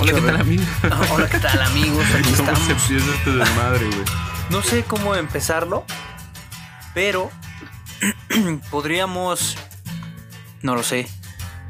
[0.00, 0.66] Hola, ¿qué tal, amigos?
[1.12, 2.04] Hola, ¿qué tal, amigos?
[2.14, 2.60] Aquí ¿Cómo estamos.
[2.60, 4.04] se empieza este desmadre, güey?
[4.50, 5.84] No sé cómo empezarlo,
[6.94, 7.30] pero
[8.70, 9.56] podríamos.
[10.62, 11.06] No lo sé.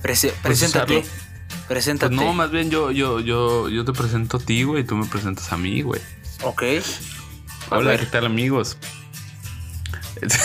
[0.02, 0.98] Prese- preséntate.
[0.98, 1.18] usarlo.
[1.68, 2.14] Preséntate.
[2.14, 4.96] Pues no, más bien yo, yo, yo, yo te presento a ti, güey, y tú
[4.96, 6.00] me presentas a mí, güey.
[6.42, 6.62] Ok.
[7.70, 8.00] A Hola, ver.
[8.00, 8.76] ¿qué tal, amigos?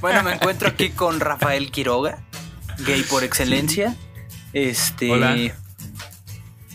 [0.00, 2.18] Bueno, me encuentro aquí con Rafael Quiroga,
[2.84, 3.94] gay por excelencia.
[4.52, 5.10] Este.
[5.10, 5.36] Hola.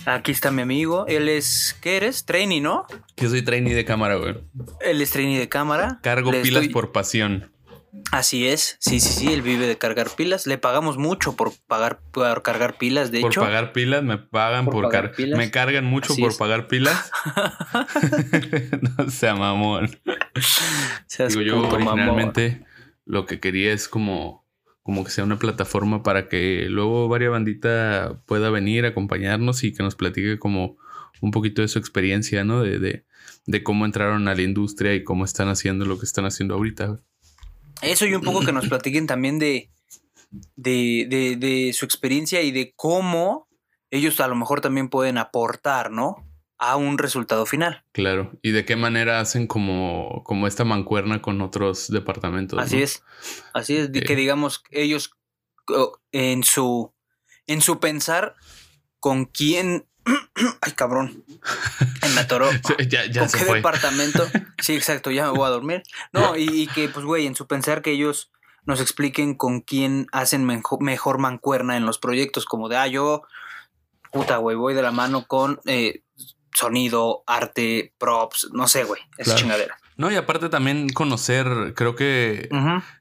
[0.09, 1.05] Aquí está mi amigo.
[1.07, 1.75] Él es.
[1.81, 2.23] ¿Qué eres?
[2.25, 2.85] Trainee, ¿no?
[3.17, 4.35] Yo soy trainee de cámara, güey.
[4.79, 5.99] Él es trainee de cámara.
[6.01, 7.51] Cargo Le pilas estoy- por pasión.
[8.11, 8.77] Así es.
[8.79, 9.33] Sí, sí, sí.
[9.33, 10.47] Él vive de cargar pilas.
[10.47, 13.41] Le pagamos mucho por pagar por cargar pilas, de por hecho.
[13.41, 15.37] pagar pilas, me pagan Por por, pagar car- pilas.
[15.37, 16.37] Me cargan mucho Así por es.
[16.37, 17.11] pagar pilas.
[18.97, 19.99] no sea mamón.
[21.07, 21.73] Seas Digo, yo mamón.
[21.75, 22.65] originalmente
[23.05, 24.46] lo que quería es como,
[24.87, 29.73] como que sea una plataforma para que luego varias bandita pueda venir a acompañarnos y
[29.73, 30.77] que nos platique como
[31.19, 32.61] un poquito de su experiencia, ¿no?
[32.61, 33.03] De, de,
[33.47, 37.01] de cómo entraron a la industria y cómo están haciendo lo que están haciendo ahorita.
[37.81, 39.69] Eso y un poco que nos platiquen también de,
[40.55, 43.49] de, de, de su experiencia y de cómo
[43.91, 46.25] ellos a lo mejor también pueden aportar, ¿no?
[46.59, 47.83] A un resultado final.
[47.91, 48.31] Claro.
[48.41, 52.57] Y de qué manera hacen como, como esta mancuerna con otros departamentos.
[52.59, 52.83] Así ¿no?
[52.83, 53.03] es.
[53.53, 53.89] Así es.
[53.91, 55.11] Que digamos, ellos
[56.11, 56.93] en su,
[57.45, 58.35] en su pensar
[58.99, 59.85] con quién.
[60.61, 61.23] Ay, cabrón.
[62.01, 62.49] En la toro.
[62.89, 63.55] ya ya ¿Con se qué fue.
[63.57, 64.27] departamento?
[64.59, 65.83] Sí, exacto, ya me voy a dormir.
[66.11, 68.31] No, y, y que, pues, güey, en su pensar que ellos
[68.65, 73.21] nos expliquen con quién hacen mejo- mejor mancuerna en los proyectos, como de, ah, yo,
[74.11, 76.01] puta, güey, voy de la mano con eh,
[76.57, 79.39] sonido, arte, props, no sé, güey, esa Claro.
[79.39, 79.77] chingadera.
[79.97, 82.49] No, y aparte también conocer, creo que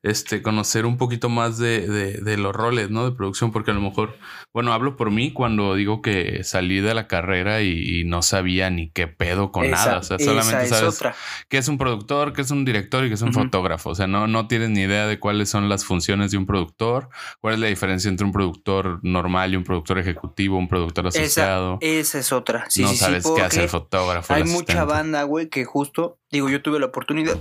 [0.02, 3.05] este, conocer un poquito más de, de, de los roles, ¿no?
[3.08, 4.17] De producción, porque a lo mejor,
[4.55, 8.70] bueno, hablo por mí cuando digo que salí de la carrera y, y no sabía
[8.70, 9.98] ni qué pedo con Esa- nada.
[9.98, 11.14] O sea, esa solamente es sabes otra.
[11.48, 13.90] qué es un productor, qué es un director y qué es un fotógrafo.
[13.90, 17.11] O sea, no, no tienes ni idea de cuáles son las funciones de un productor,
[17.40, 21.20] cuál es la diferencia entre un productor normal y un productor ejecutivo, un productor Esa,
[21.20, 21.78] asociado.
[21.83, 22.64] esa es otra.
[22.70, 24.33] Sí, no sí, sí, sabes qué hace el fotógrafo.
[24.33, 27.36] Hay el mucha banda, güey, que justo, digo, yo tuve la oportunidad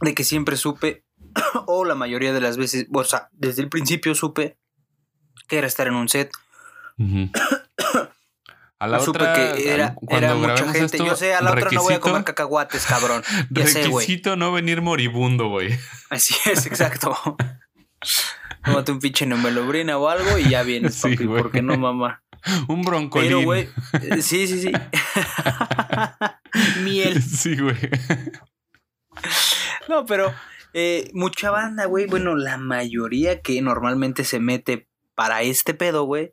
[0.00, 1.04] de que siempre supe,
[1.66, 4.58] o la mayoría de las veces, o sea, desde el principio supe
[5.46, 6.30] que era estar en un set.
[8.80, 10.84] A la supe otra, que era, era mucha gente.
[10.84, 13.24] esto, yo sé, a la otra no voy a comer cacahuates, cabrón.
[13.50, 13.82] Ya sé.
[13.82, 15.76] Requisito no venir moribundo, güey.
[16.10, 17.16] Así es, exacto.
[18.64, 22.22] Tómate un pinche numelobrina o algo y ya vienes, Sí, papi, porque no, mamá.
[22.68, 23.28] Un broncolín.
[23.28, 23.68] Pero, güey,
[24.02, 24.72] eh, sí, sí, sí.
[26.82, 27.22] Miel.
[27.22, 27.76] Sí, güey.
[29.88, 30.32] No, pero
[30.74, 32.06] eh, mucha banda, güey.
[32.06, 36.32] Bueno, la mayoría que normalmente se mete para este pedo, güey,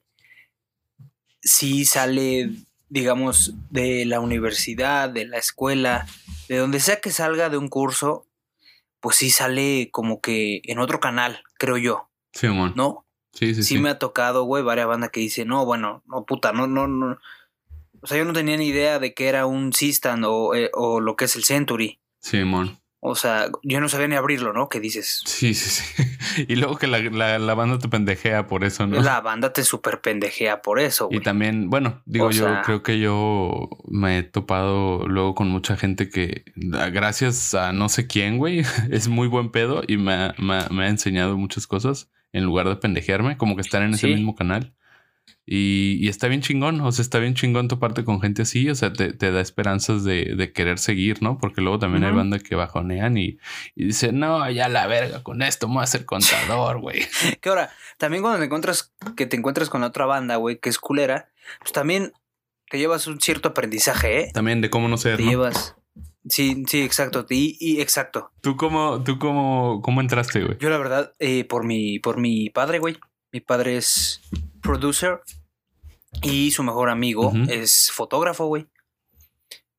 [1.42, 2.52] sí sale,
[2.90, 6.06] digamos, de la universidad, de la escuela,
[6.50, 8.28] de donde sea que salga de un curso,
[9.00, 12.48] pues sí sale como que en otro canal, creo yo, Sí.
[12.76, 13.05] ¿no?
[13.36, 13.80] Sí, sí, Sí, sí.
[13.80, 17.18] me ha tocado, güey, varias bandas que dicen, no, bueno, no, puta, no, no, no.
[18.02, 21.00] O sea, yo no tenía ni idea de que era un Sistan o, eh, o
[21.02, 22.00] lo que es el Century.
[22.20, 22.80] Sí, mon.
[23.08, 24.68] O sea, yo no sabía ni abrirlo, ¿no?
[24.68, 25.22] ¿Qué dices?
[25.26, 26.04] Sí, sí, sí.
[26.48, 29.00] Y luego que la, la, la banda te pendejea por eso, ¿no?
[29.02, 31.24] La banda te super pendejea por eso, Y güey.
[31.24, 35.78] también, bueno, digo O yo, sea- creo que yo me he topado luego con mucha
[35.78, 40.88] gente que, gracias a no sé quién, güey, es muy buen pedo y me ha
[40.88, 44.14] enseñado muchas cosas en lugar de pendejearme, como que estar en ese Sí.
[44.14, 44.74] mismo canal.
[45.48, 48.74] Y, y está bien chingón, o sea, está bien chingón toparte con gente así, o
[48.74, 51.38] sea, te, te da esperanzas de, de querer seguir, ¿no?
[51.38, 53.38] Porque luego también hay banda que bajonean y,
[53.76, 57.02] y dicen, no, ya la verga, con esto me voy a hacer contador, güey.
[57.42, 57.70] Que ahora,
[58.00, 61.30] también cuando te encuentras, que te encuentras con la otra banda, güey, que es culera,
[61.60, 62.12] pues también
[62.72, 64.32] te llevas un cierto aprendizaje, ¿eh?
[64.34, 65.30] También de cómo no ser, Te ¿no?
[65.30, 65.76] llevas.
[66.28, 67.26] Sí, sí, exacto.
[67.30, 68.32] Y, y exacto.
[68.42, 70.58] ¿Tú cómo, tú cómo, cómo entraste, güey?
[70.60, 72.98] Yo, la verdad, eh, por mi, por mi padre, güey.
[73.32, 74.22] Mi padre es
[74.62, 75.20] producer
[76.24, 78.66] y su mejor amigo es fotógrafo, güey.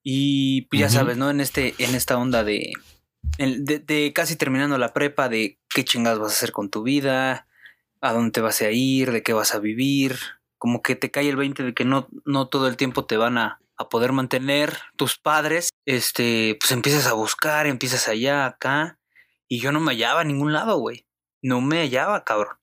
[0.02, 1.30] Y pues ya sabes, ¿no?
[1.30, 2.72] En este, en esta onda de,
[3.38, 6.82] en- de, de casi terminando la prepa, de qué chingados vas a hacer con tu
[6.82, 7.48] vida,
[8.00, 10.16] a dónde te vas a ir, de qué vas a vivir.
[10.58, 13.36] Como que te cae el 20 de que no, no todo el tiempo te van
[13.38, 15.70] a, a poder mantener tus padres.
[15.86, 18.98] Este, pues empiezas a buscar, empiezas allá, acá.
[19.48, 21.06] Y yo no me hallaba a ningún lado, güey.
[21.42, 22.56] No me hallaba, cabrón.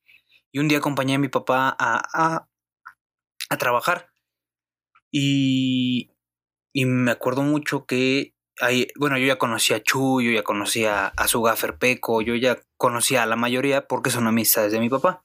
[0.52, 2.50] Y un día acompañé a mi papá a, a,
[3.50, 4.12] a trabajar.
[5.12, 6.12] Y,
[6.74, 11.08] y me acuerdo mucho que ahí, bueno, yo ya conocía a Chu, yo ya conocía
[11.08, 14.90] a su gaffer Peco, yo ya conocía a la mayoría porque son amistades de mi
[14.90, 15.24] papá.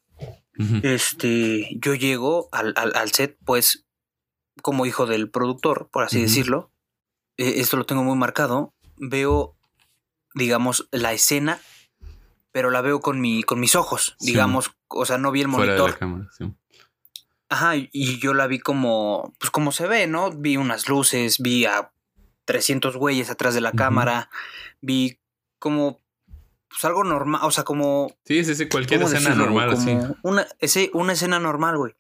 [0.58, 0.80] Ujú.
[0.82, 3.86] Este, yo llego al, al, al set, pues,
[4.62, 6.70] como hijo del productor, por así decirlo,
[7.36, 9.56] eh, esto lo tengo muy marcado, veo,
[10.34, 11.60] digamos, la escena,
[12.52, 14.26] pero la veo con, mi, con mis ojos, Sí.
[14.32, 15.90] digamos, o sea, no vi el Fuera de monitor.
[15.90, 16.52] la cámara, sí.
[17.50, 20.30] Ajá, y- yo la vi como, pues como se ve, ¿no?
[20.32, 21.92] Vi unas luces, vi a
[22.44, 24.30] 300 güeyes atrás de la cámara,
[24.80, 25.18] vi
[25.58, 26.00] como,
[26.68, 28.14] pues algo normal, o sea, como...
[28.24, 29.86] Sí, sí, sí, cualquier ¿cómo escena decirlo, normal, así.
[29.96, 31.94] Como Una, ese, una escena normal, güey.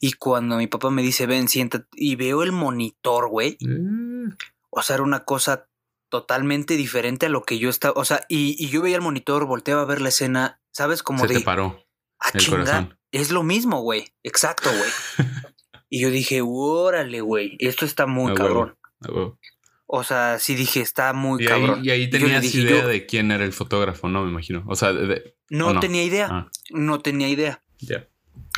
[0.00, 4.34] Y cuando mi papá me dice, ven, siéntate, y veo el monitor, güey, Eh,
[4.70, 5.68] o sea, era una cosa
[6.08, 9.46] totalmente diferente a lo que yo estaba, o sea, y, y yo veía el monitor,
[9.46, 11.02] volteaba a ver la escena, ¿sabes?
[11.02, 11.38] Como se de...
[11.40, 11.84] te paró
[12.20, 12.98] Ah, el chinga, corazón.
[13.12, 14.14] es lo mismo, güey.
[14.22, 14.90] Exacto, güey.
[15.90, 18.38] y yo dije, órale, güey, esto está muy A huevo.
[18.46, 18.78] cabrón.
[19.06, 19.38] Huevo.
[19.86, 21.84] O sea, sí dije, está muy Y ahí, cabrón.
[21.84, 24.24] y ahí Y le tenías dije, idea yo- de quién era el fotógrafo, ¿no?
[24.24, 24.64] Me imagino.
[24.66, 25.80] O sea, de- de- No, ¿o no?
[25.80, 27.62] tenía idea, Ah, no tenía idea.
[27.78, 28.08] ya.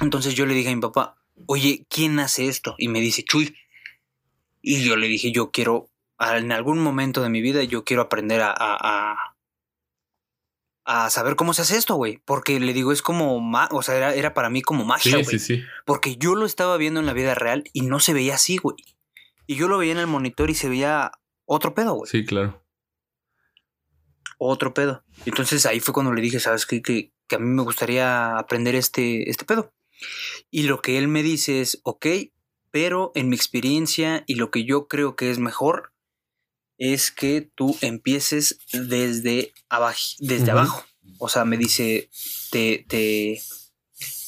[0.01, 2.75] Entonces yo le dije a mi papá, oye, ¿quién hace esto?
[2.79, 3.55] Y me dice, Chuy.
[4.63, 8.41] Y yo le dije, yo quiero, en algún momento de mi vida, yo quiero aprender
[8.41, 9.37] a, a, a-
[10.85, 12.21] a saber cómo se hace esto, güey.
[12.25, 13.37] Porque le digo, es como,
[13.71, 15.39] o sea, era, era para mí como magia, Sí, güey.
[15.39, 15.63] sí, sí.
[15.85, 18.77] Porque yo lo estaba viendo en la vida real y no se veía así, güey.
[19.47, 21.13] Y yo lo veía en el monitor y se veía
[21.45, 22.11] otro pedo, güey.
[22.11, 22.63] Sí, claro.
[24.39, 25.05] Otro pedo.
[25.25, 26.83] Entonces ahí fue cuando le dije, ¿sabes qué?
[26.83, 29.73] Que, que a mí me gustaría aprender este, este pedo.
[30.51, 32.07] Y lo que él me dice es, ok,
[32.71, 35.93] pero en mi experiencia y lo que yo creo que es mejor
[36.79, 40.85] es que tú empieces desde, abajo, desde abajo.
[41.19, 42.11] O sea, me dice,
[42.51, 43.41] te, te,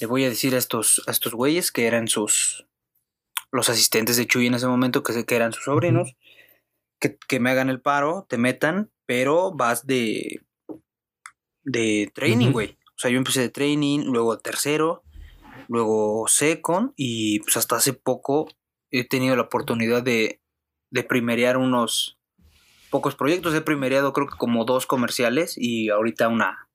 [0.00, 2.67] le voy a decir a estos, a estos güeyes que eran sus,
[3.50, 6.16] los asistentes de Chuy en ese momento, que, sé que eran sus sobrinos,
[7.00, 10.42] que, que me hagan el paro, te metan, pero vas de,
[11.62, 12.78] de training, güey.
[12.88, 15.04] O sea, yo empecé de training, luego tercero,
[15.68, 18.48] luego second, y pues hasta hace poco
[18.90, 20.40] he tenido la oportunidad de,
[20.90, 22.18] de primerear unos
[22.90, 23.54] pocos proyectos.
[23.54, 26.68] He primereado creo que como dos comerciales y ahorita una,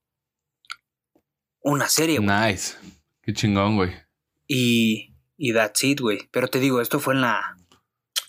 [1.62, 2.30] una serie, güey.
[2.30, 2.78] Nice.
[3.22, 3.92] Qué chingón, güey.
[4.48, 5.13] Y,
[5.46, 6.30] y that's it, güey.
[6.32, 7.58] Pero te digo, esto fue en la.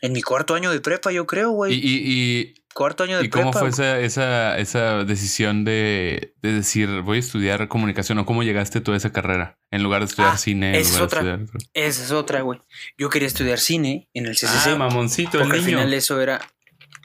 [0.00, 1.72] En mi cuarto año de prepa, yo creo, ¿Y, güey.
[1.82, 3.61] y, Cuarto año de y, y cómo prepa.
[3.61, 3.72] fue güey.
[3.72, 8.93] esa, esa, esa decisión de, de decir voy a estudiar comunicación o cómo llegaste tú
[8.93, 10.76] a esa carrera en lugar de estudiar Ah, cine?
[10.78, 11.20] Esa es otra.
[11.20, 12.61] estudiar- Esa es otra, güey.
[12.99, 14.70] Yo quería estudiar cine en el CCC.
[14.72, 15.78] Ah, mamoncito, el porque al niño.
[15.78, 16.40] final eso era.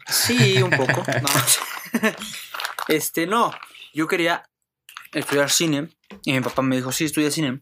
[0.07, 1.03] Sí, un poco.
[1.21, 2.09] No.
[2.87, 3.51] este, no.
[3.93, 4.43] Yo quería
[5.13, 5.89] estudiar cine.
[6.23, 7.61] Y mi papá me dijo, sí, estudia cine.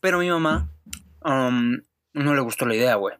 [0.00, 0.70] Pero mi mamá
[1.24, 1.80] um,
[2.14, 3.16] no le gustó la idea, güey.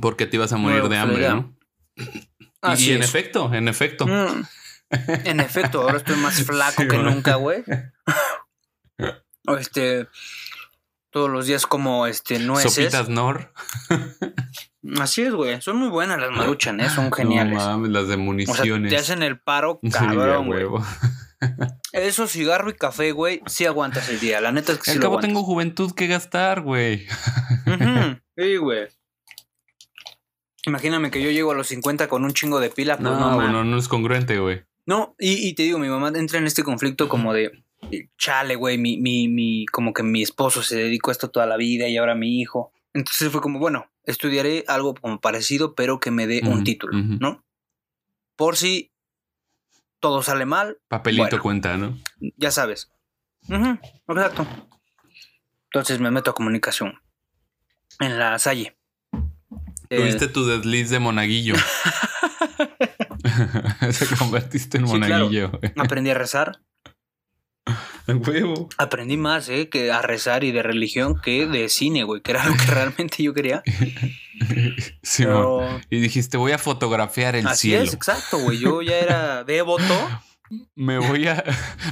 [0.00, 1.28] Porque te ibas a No, morir de hambre.
[1.28, 1.56] ¿no?
[1.96, 2.28] Y-
[2.60, 3.08] Así y, en es.
[3.08, 4.06] efecto, en efecto.
[4.06, 4.44] Mm.
[5.26, 7.62] En efecto, ahora estoy más flaco Sí, que nunca, güey.
[9.58, 10.08] Este.
[11.10, 12.72] Todos los días como este nueces.
[12.74, 13.52] Sopitas Nor.
[15.00, 15.60] Así es, güey.
[15.62, 16.88] Son muy buenas las maruchan, ¿eh?
[16.90, 17.54] Son geniales.
[17.54, 18.90] No mames, las de o sea, municiones.
[18.90, 20.60] te hacen el paro, Sí, cabrón, güey.
[20.64, 20.84] huevo.
[21.92, 24.40] Eso, cigarro y café, güey, sí aguantas el día.
[24.40, 27.06] La neta es que sí Al cabo tengo juventud que gastar, güey.
[27.66, 28.88] Ujú, Sí, güey.
[30.66, 33.30] Imagíname que yo llego a los 50 con un chingo de pila, pues No, no,
[33.30, 34.62] no, no, no, es congruente, güey.
[34.86, 37.64] no y, y te digo, mi mamá entra en este conflicto como de,
[38.18, 41.56] chale, güey, mi, mi, mi, como que mi esposo se dedicó a esto toda la
[41.56, 42.72] vida y ahora mi hijo.
[42.92, 46.98] Entonces fue como, bueno, estudiaré algo como parecido, pero que me dé un título.
[47.20, 47.44] ¿no?
[48.36, 48.90] Por si
[50.00, 51.42] todo sale mal, Papelito Bueno.
[51.42, 51.98] cuenta, ¿no?
[52.36, 52.90] ya sabes.
[53.48, 54.46] Exacto.
[55.72, 57.00] Entonces me meto a comunicación
[58.00, 58.76] en la Salle.
[59.90, 61.54] Eh, Tuviste tu desliz de monaguillo.
[63.90, 65.24] Se convertiste en Sí, claro.
[65.26, 66.60] monaguillo, aprendí a rezar.
[68.26, 68.68] Huevo.
[68.78, 69.68] Aprendí más, ¿eh?
[69.68, 73.22] Que a rezar y de religión que de cine, güey, que era lo que realmente
[73.22, 73.62] yo quería.
[75.02, 77.84] Sí, Pero Y dijiste, voy a fotografiar el así cielo.
[77.84, 78.58] es, exacto, güey.
[78.58, 79.82] Yo ya era devoto.
[80.76, 81.42] Me voy a,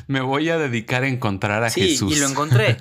[0.06, 2.16] me voy a dedicar a encontrar a Sí, Jesús.
[2.16, 2.76] y lo encontré.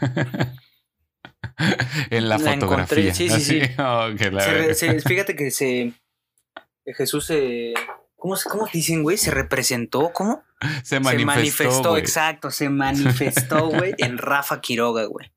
[2.09, 3.09] en la, La fotografía.
[3.09, 3.61] encontré, sí, sí, sí.
[3.79, 4.73] Oh, que la Se re- verga.
[4.75, 5.93] se- fíjate que se.
[6.85, 7.73] Jesús se.
[8.15, 9.17] ¿Cómo, se- ¿Cómo dicen, güey?
[9.17, 10.43] Se representó, ¿cómo?
[10.83, 15.31] Se se manifestó, exacto, se manifestó, güey, en Rafa Quiroga, güey.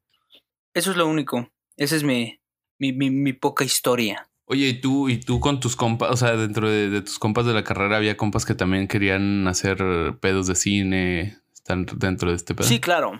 [0.74, 1.50] Eso es lo único.
[1.76, 2.40] Esa es mi,
[2.78, 4.28] mi, mi, mi poca historia.
[4.46, 7.44] Oye, y tú, y tú con tus compas, o sea, dentro de, de tus compas
[7.46, 9.78] de la carrera había compas que también querían hacer
[10.20, 12.66] pedos de cine, están dentro de este pedo.
[12.66, 13.18] Sí, claro.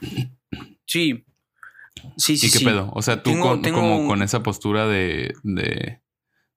[0.87, 1.25] Sí.
[2.17, 2.65] Sí, sí, ¿Y qué sí.
[2.65, 2.91] pedo?
[2.95, 6.01] O sea, tú Tengo- con, tengo como con esa postura de, de,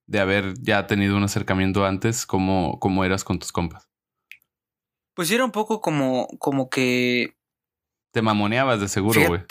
[0.05, 3.89] de haber ya tenido un acercamiento antes, ¿cómo, cómo eras con tus compas?
[5.21, 7.37] Pues era un poco como, como que.
[8.11, 9.41] Te mamoneabas de seguro, güey.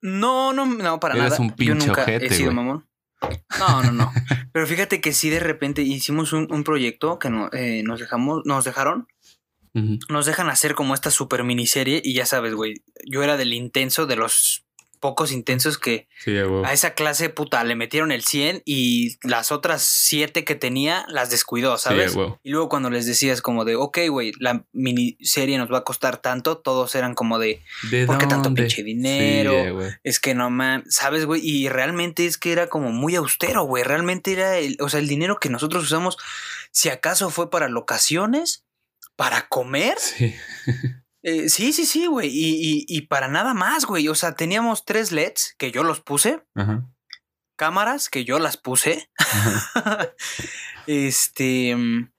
[0.00, 1.42] No, no, no, para Eres nada.
[1.42, 2.54] un Yo pinche nunca ojete, he sido güey.
[2.54, 2.88] mamón.
[3.58, 4.12] No, no, no.
[4.52, 8.42] Pero fíjate que sí de repente hicimos un, un proyecto que no, eh, nos dejamos,
[8.44, 9.08] nos dejaron.
[10.08, 12.84] Nos dejan hacer como esta super miniserie y ya sabes, güey.
[13.04, 14.64] Yo era del intenso, de los
[15.00, 19.82] pocos intensos que Sí, a esa clase puta le metieron el 100 y las otras
[19.82, 22.14] 7 que tenía las descuidó, Sí, ¿sabes?
[22.14, 22.38] huevo.
[22.42, 26.18] Y luego cuando les decías como de, ok, güey, la miniserie nos va a costar
[26.18, 29.52] tanto, todos eran como de, ¿De ¿Por qué tanto pinche dinero?
[29.52, 31.40] Sí, es que no man, ¿sabes, güey?
[31.42, 33.82] Y realmente es que era como muy austero, güey.
[33.82, 36.18] Realmente era, el, o sea, el dinero que nosotros usamos,
[36.70, 38.64] si acaso fue para locaciones,
[39.16, 39.98] para comer.
[39.98, 40.34] Sí.
[41.22, 42.28] Eh, sí, sí, sí, güey.
[42.28, 44.08] Y, y, y para nada más, güey.
[44.08, 46.88] O sea, teníamos tres LEDs que yo los puse, Ajá.
[47.56, 49.10] cámaras que yo las puse,
[50.86, 52.10] este, mm,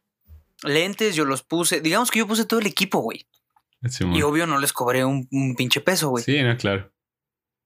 [0.63, 1.81] lentes yo los puse.
[1.81, 3.27] Digamos que yo puse todo el equipo, güey.
[4.13, 6.24] Y obvio no les cobré un, un pinche peso, güey.
[6.24, 6.93] Sí, no, claro.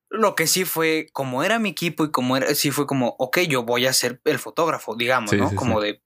[0.09, 3.39] Lo que sí fue, como era mi equipo y como era, sí fue como, ok,
[3.49, 5.49] yo voy a ser el fotógrafo, digamos, Sí, ¿no?
[5.49, 6.01] sí, como de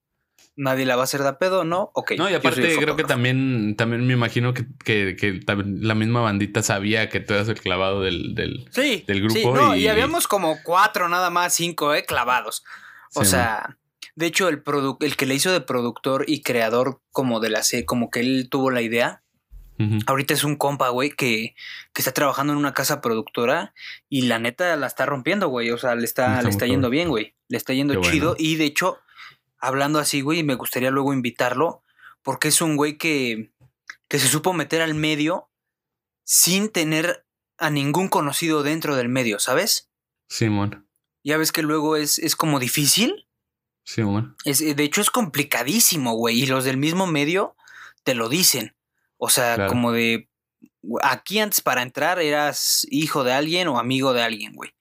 [0.59, 1.89] nadie la va a hacer de pedo, ¿no?
[1.93, 2.11] Ok.
[2.17, 6.61] No, y aparte creo que también, también me imagino que, que, que la misma bandita
[6.61, 8.35] sabía que tú eras el clavado del...
[8.35, 8.67] del...
[8.71, 9.83] Sí, del grupo sí, no, y...
[9.83, 12.03] y- habíamos como cuatro, nada más, cinco, ¿eh?
[12.05, 12.63] Clavados.
[13.15, 13.77] O Sí, sea,
[14.15, 14.61] de hecho, el,
[14.99, 18.47] el que le hizo de productor y creador como de la serie, como que él
[18.51, 19.23] tuvo la idea,
[20.07, 21.55] ahorita es un compa, güey, que,
[21.93, 23.73] que está trabajando en una casa productora
[24.09, 25.71] y la neta la está rompiendo, güey.
[25.71, 27.33] O sea, le está, Está le está yendo bien, güey.
[27.47, 28.31] Le está yendo Qué chido.
[28.31, 28.43] bueno.
[28.45, 28.97] Y de hecho,
[29.59, 31.83] hablando así, güey, me gustaría luego invitarlo
[32.21, 33.51] porque es un güey que,
[34.07, 35.49] que se supo meter al medio
[36.23, 37.25] sin tener
[37.57, 39.89] a ningún conocido dentro del medio, ¿sabes?
[40.29, 40.87] Simón.
[41.23, 43.27] Ya ves que luego es, es como difícil.
[43.83, 44.35] Simón.
[44.45, 46.41] Es, de hecho, es complicadísimo, güey.
[46.41, 47.55] Y los del mismo medio
[48.03, 48.75] te lo dicen.
[49.17, 49.69] O sea, Claro.
[49.69, 50.29] como de.
[51.01, 54.71] Aquí antes para entrar eras hijo de alguien o amigo de alguien, güey.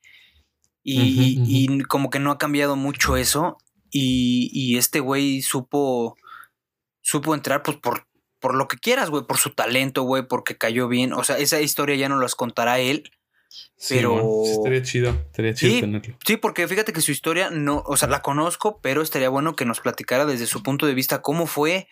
[0.84, 3.58] Y, y como que no ha cambiado mucho eso.
[3.90, 6.16] Y, y este güey supo.
[7.00, 8.06] Supo entrar, pues por,
[8.38, 9.24] por lo que quieras, güey.
[9.26, 10.26] Por su talento, güey.
[10.26, 11.12] Porque cayó bien.
[11.12, 13.10] O sea, esa historia ya no las contará él.
[13.88, 14.44] Pero- Simón.
[14.44, 15.10] Sí, estaría chido.
[15.10, 15.80] Estaría chido Sí.
[15.80, 16.18] tenerlo.
[16.26, 19.64] Sí, porque fíjate que su historia no, o sea, la conozco, pero estaría bueno que
[19.64, 21.88] nos platicara desde su punto de vista cómo fue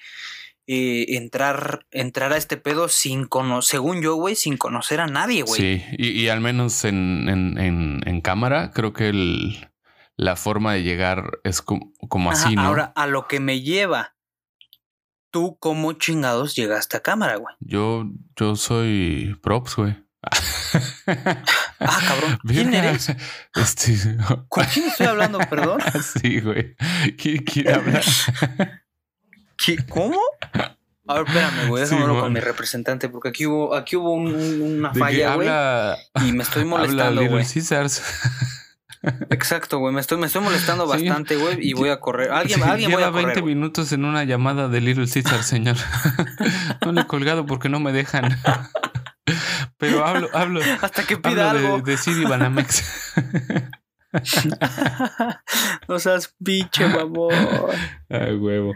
[0.69, 5.43] eh, entrar, entrar a este pedo sin conocer, según yo, güey, sin conocer a nadie,
[5.43, 5.61] güey.
[5.61, 9.69] Sí, y, y al menos en, en, en, en cámara, creo que el,
[10.17, 12.63] la forma de llegar es como, como Ajá, así, ¿no?
[12.63, 14.15] Ahora, a lo que me lleva,
[15.31, 17.55] ¿tú cómo chingados llegaste a cámara, güey?
[17.61, 18.07] Yo,
[18.37, 19.97] yo soy props, güey.
[21.79, 22.91] Ah, cabrón, ¿quién Verga.
[22.91, 23.13] eres?
[23.55, 23.95] Este,
[24.49, 25.81] ¿Con quién estoy hablando, perdón?
[26.03, 26.75] sí, güey.
[27.17, 28.03] ¿Quién quiere hablar?
[29.57, 30.19] ¿Qué- ¿Cómo?
[31.09, 34.35] A ver, espérame, güey, déjame Sí, con mi representante, porque aquí hubo, aquí hubo un-
[34.35, 35.97] un- una ¿De qué falla, güey, habla?
[36.27, 37.45] y me estoy Habla molestando, güey.
[39.31, 39.95] Exacto, güey.
[39.95, 41.07] Me estoy, me estoy molestando Sí.
[41.07, 41.59] bastante, güey.
[41.61, 42.31] Y voy a correr.
[42.31, 43.27] Alguien, Sí, alguien voy a correr.
[43.27, 43.55] 20 güey.
[43.55, 45.77] minutos en una llamada de Little Caesar, señor.
[46.85, 48.37] no le he colgado porque no me dejan.
[49.79, 51.79] Pero hablo, hablo, Hasta que pida hablo algo.
[51.81, 53.15] de, de Siri Banamex.
[55.89, 57.35] no seas pinche, mamón.
[58.09, 58.73] Ay, huevo.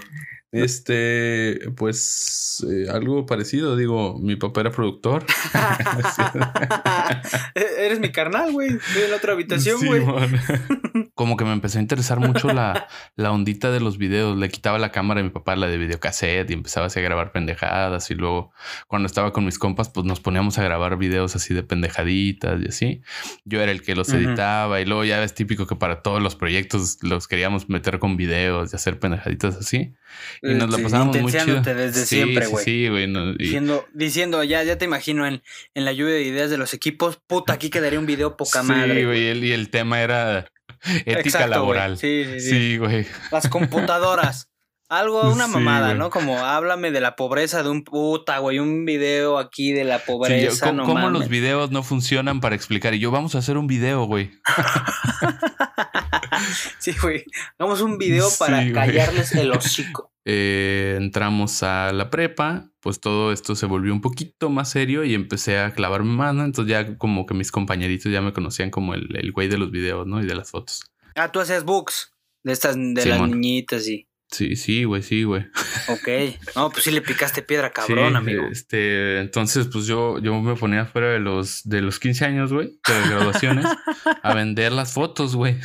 [0.52, 5.24] Este, pues eh, algo parecido, digo, mi papá era productor.
[7.54, 8.70] E-, Eres mi carnal, güey.
[8.70, 10.02] Estoy en la otra habitación, güey.
[11.14, 14.36] Como que me empezó a interesar mucho la, la ondita de los videos.
[14.36, 17.30] Le quitaba la cámara a mi papá, la de videocassette, y empezaba así a grabar
[17.30, 18.10] pendejadas.
[18.10, 18.52] Y luego,
[18.88, 22.68] cuando estaba con mis compas, pues nos poníamos a grabar videos así de pendejaditas y
[22.68, 23.02] así.
[23.44, 24.80] Yo era el que los editaba.
[24.80, 28.72] Y luego ya es típico que para todos los proyectos los queríamos meter con videos
[28.72, 29.94] y hacer pendejaditas así.
[30.42, 31.60] Y nos la Sí, pasábamos muy chido.
[31.62, 32.64] desde Sí, siempre, sí, güey.
[32.64, 33.06] Sí, güey.
[33.06, 35.42] no, y- Diciendo, diciendo, ya, ya te imagino en,
[35.74, 37.18] en la lluvia de ideas de los equipos.
[37.26, 39.04] Puta, aquí quedaría un video poca sí, madre.
[39.04, 39.24] güey.
[39.46, 40.50] y el- tema era
[41.04, 41.98] ética Exacto, laboral.
[41.98, 42.50] Sí, sí, sí.
[42.50, 43.06] Sí, güey.
[43.30, 44.46] Las computadoras.
[44.88, 45.94] Algo, una Sí, mamada.
[45.94, 46.08] ¿no?
[46.10, 48.58] Como háblame de la pobreza de un puta, güey.
[48.58, 51.20] Un video aquí de la Sí, yo, pobreza, ¿cómo, no cómo mames.
[51.20, 52.94] los videos no funcionan para explicar?
[52.94, 54.30] Y yo, vamos a hacer un video, güey.
[56.78, 57.24] Sí, güey.
[57.58, 60.08] Hagamos un video para Sí, callarles el hocico.
[60.26, 65.14] Eh, entramos a la prepa, pues todo esto se volvió un poquito más serio y
[65.14, 66.44] empecé a clavarme más, ¿no?
[66.44, 69.70] Entonces ya como que mis compañeritos ya me conocían como el, el güey de los
[69.70, 70.22] videos, ¿no?
[70.22, 70.84] Y de las fotos.
[71.14, 74.09] Ah, tú hacías books de estas, de las niñitas y.
[74.30, 75.46] Sí, sí, güey, sí, güey.
[75.88, 76.08] Ok.
[76.54, 78.44] No, pues sí le picaste piedra, cabrón, Sí, amigo.
[78.50, 82.78] Este, entonces, pues yo, yo me ponía fuera de los, de los 15 años, güey,
[82.86, 83.66] de las graduaciones,
[84.22, 85.56] a vender las fotos, güey.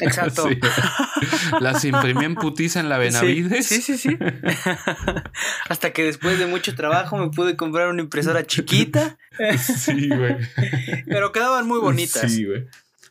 [0.00, 0.48] Exacto.
[0.54, 0.58] Sí.
[1.60, 3.66] Las imprimí en putiza en la Benavides.
[3.66, 4.10] Sí, sí, sí.
[4.10, 4.18] sí.
[5.68, 9.16] Hasta que después de mucho trabajo me pude comprar una impresora chiquita,
[9.58, 10.36] Sí, güey.
[11.06, 12.30] pero quedaban muy bonitas.
[12.30, 12.66] Sí, güey.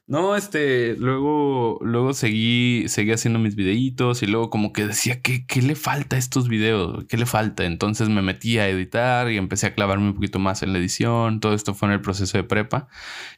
[0.05, 5.45] No, este, luego, luego seguí, seguí haciendo mis videitos y luego como que decía, ¿qué,
[5.47, 7.05] ¿qué le falta a estos videos?
[7.07, 7.63] ¿Qué le falta?
[7.63, 11.39] Entonces me metí a editar y empecé a clavarme un poquito más en la edición.
[11.39, 12.89] Todo esto fue en el proceso de prepa.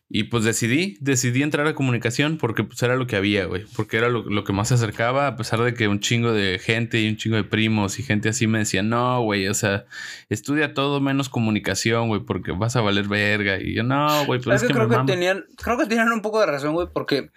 [0.08, 3.66] Y pues decidí, decidí entrar a comunicación porque pues era lo que había, güey.
[3.76, 7.02] Porque era lo, que más se acercaba, a pesar de que un chingo de gente
[7.02, 9.86] y un chingo de primos y gente así me decían, no, güey, o sea,
[10.30, 13.60] estudia todo menos comunicación, güey, porque vas a valer verga.
[13.60, 16.40] Y yo, no, güey, pues es, que, creo que tenían, creo que tenían un poco
[16.40, 17.32] de razón, güey, porque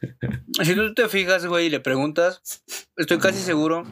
[0.62, 2.62] si tú te fijas, güey, y le preguntas,
[2.96, 3.82] estoy casi seguro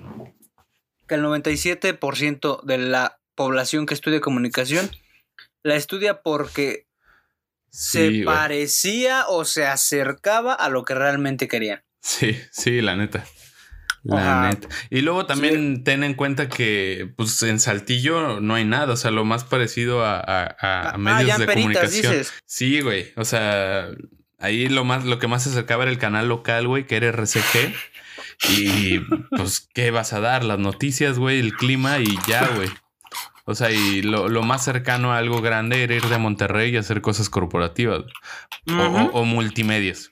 [1.09, 4.89] que el 97% de la población que estudia comunicación
[5.63, 6.86] la estudia porque
[7.71, 11.83] se parecía o se acercaba a lo que realmente querían.
[12.01, 13.25] Sí, sí, la neta.
[14.05, 14.69] La neta.
[14.91, 19.11] Y luego también ten en cuenta que pues en Saltillo no hay nada, o sea,
[19.11, 20.57] lo más parecido a, a,
[20.93, 22.25] ah, medios de comunicación.
[22.45, 23.13] Sí, güey.
[23.17, 23.89] O sea,
[24.39, 27.09] ahí lo más, lo que más se acercaba era el canal local, güey, que era
[27.09, 27.75] RCG.
[28.49, 30.45] Y pues, ¿qué vas a dar?
[30.45, 32.69] Las noticias, güey, el clima y ya, güey.
[33.49, 36.77] O sea, y lo, lo, más cercano a algo grande era ir de Monterrey y
[36.79, 38.03] hacer cosas corporativas
[38.67, 40.11] o, o, multimedias.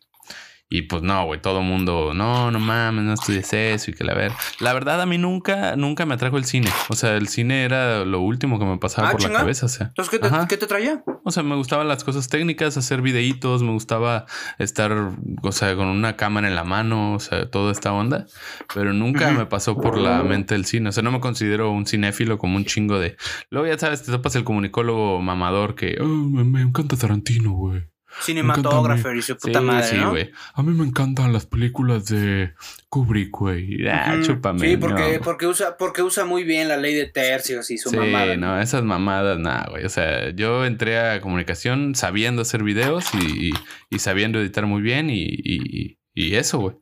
[0.71, 4.15] Y pues no, güey, todo mundo, no, no mames, no estudies eso y que la
[4.15, 4.33] ver.
[4.61, 6.71] La verdad, a mí nunca, nunca me atrajo el cine.
[6.89, 9.67] O sea, el cine era lo último que me pasaba ah, por la cabeza.
[9.67, 9.89] O sea.
[9.89, 10.19] Entonces,
[10.49, 11.05] ¿qué te, traía?
[11.23, 14.27] O sea, me gustaban las cosas técnicas, hacer videitos, me gustaba
[14.59, 18.27] estar, o sea, con una cámara en la mano, o sea, toda esta onda.
[18.75, 20.89] Pero nunca me pasó por la mente el cine.
[20.89, 23.17] O sea, no me considero un cinéfilo como un chingo de.
[23.51, 27.94] Luego ya sabes, te topas el comunicólogo mamador que oh, me encanta Tarantino, güey.
[28.23, 29.87] Cinematógrafo y su puta madre.
[29.89, 30.31] Sí, güey.
[30.55, 32.55] A mí me encantan las películas de
[32.89, 33.87] Kubrick, güey.
[33.89, 34.61] Ah, chúpame.
[34.61, 37.97] Sí, porque, porque, usa, porque usa muy bien la ley de tercios y su sí,
[38.39, 39.85] no, esas mamadas, nada, güey.
[39.85, 43.53] O sea, yo entré a comunicación sabiendo hacer videos y,
[43.91, 46.77] y sabiendo editar muy bien y, y eso, güey.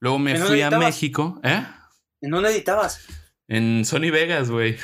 [0.00, 1.40] Luego me fui a México.
[1.42, 1.64] ¿Eh?
[2.20, 3.06] ¿En dónde editabas?
[3.48, 4.76] En Sony Vegas, güey.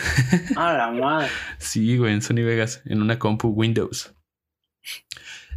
[0.57, 1.28] Ah, la madre.
[1.59, 4.14] Sí, güey, en Sony Vegas, en una compu Windows.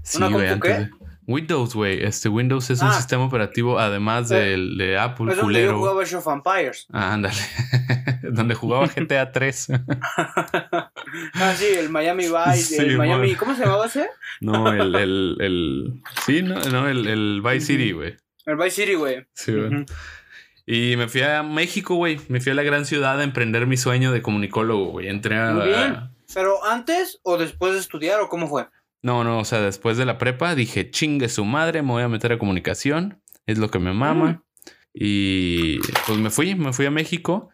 [0.07, 0.89] Sí, güey, antes
[1.27, 2.03] Windows, güey.
[2.05, 2.93] Este Windows es un ah.
[2.93, 5.73] sistema operativo además del de Apple es culero.
[5.73, 6.87] Donde jugaba Age of Empires.
[6.93, 7.35] Ah, ándale.
[8.23, 9.67] donde jugaba GTA 3.
[10.17, 14.07] ah, sí, el Miami Vice, el Miami, ¿cómo se llamaba ese?
[14.39, 18.15] No, el, el, el sí, no, no el, el Vice City, güey.
[18.45, 19.27] El Vice City, güey.
[19.33, 19.85] Sí, güey.
[20.65, 22.21] Y me fui a México, güey.
[22.29, 25.09] Me fui a la gran ciudad a emprender mi sueño de comunicólogo, güey.
[25.09, 25.51] Entré a.
[25.51, 26.09] Muy bien.
[26.33, 28.67] ¿Pero antes o después de estudiar o cómo fue?
[29.07, 32.09] No, no, o sea, después de la prepa dije, chingue su madre, me voy a
[32.09, 34.43] meter a comunicación, es lo que me mama.
[34.93, 37.49] Y pues me fui, me fui a México.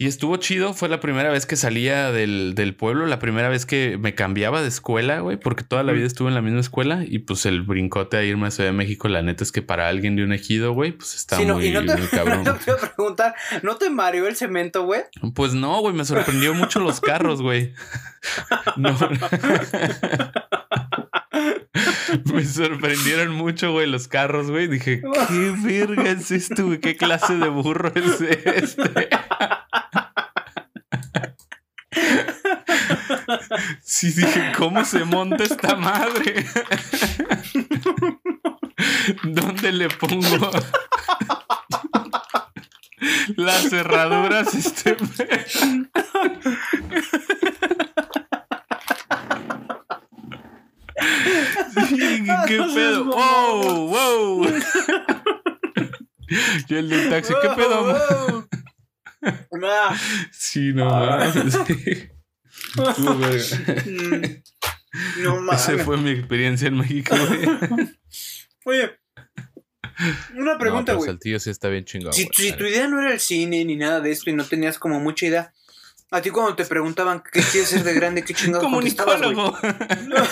[0.00, 3.66] Y estuvo chido, fue la primera vez que salía del, del, pueblo, la primera vez
[3.66, 7.04] que me cambiaba de escuela, güey, porque toda la vida estuve en la misma escuela
[7.06, 9.88] y pues el brincote a irme a Ciudad de México, la neta es que para
[9.88, 12.44] alguien de un ejido, güey, pues está muy, y no te, cabrón.
[12.44, 15.02] No te voy a preguntar, ¿no te mareó el cemento, güey?
[15.34, 17.74] Pues no, güey, me sorprendió mucho los carros, güey.
[18.78, 18.96] No.
[22.34, 24.66] Me sorprendieron mucho, güey, los carros, güey.
[24.66, 26.80] Dije, ¿qué verga es esto, güey?
[26.80, 29.08] ¿Qué clase de burro es este?
[33.82, 36.46] Sí, dije, ¿cómo se monta esta madre?
[39.24, 40.50] ¿Dónde le pongo
[43.36, 44.54] las cerraduras?
[44.54, 44.96] Este...
[52.46, 53.04] ¿Qué pedo?
[53.04, 53.88] ¡Wow!
[53.88, 54.46] ¡Wow!
[56.68, 58.46] y el del taxi, ¿qué pedo?
[60.32, 61.30] Sí, no ah.
[61.34, 61.58] mames.
[65.18, 65.60] no mames.
[65.68, 67.14] Esa fue mi experiencia en México,
[68.64, 68.98] Oye,
[70.36, 71.06] una pregunta, güey.
[71.06, 72.12] No, Saltillo sí está bien chingado.
[72.12, 74.78] Si, si tu idea no era el cine ni nada de esto y no tenías
[74.78, 75.52] como mucha idea,
[76.12, 79.56] a ti cuando te preguntaban qué quieres ser de grande, qué chingados Comunicólogo.
[80.08, 80.24] No,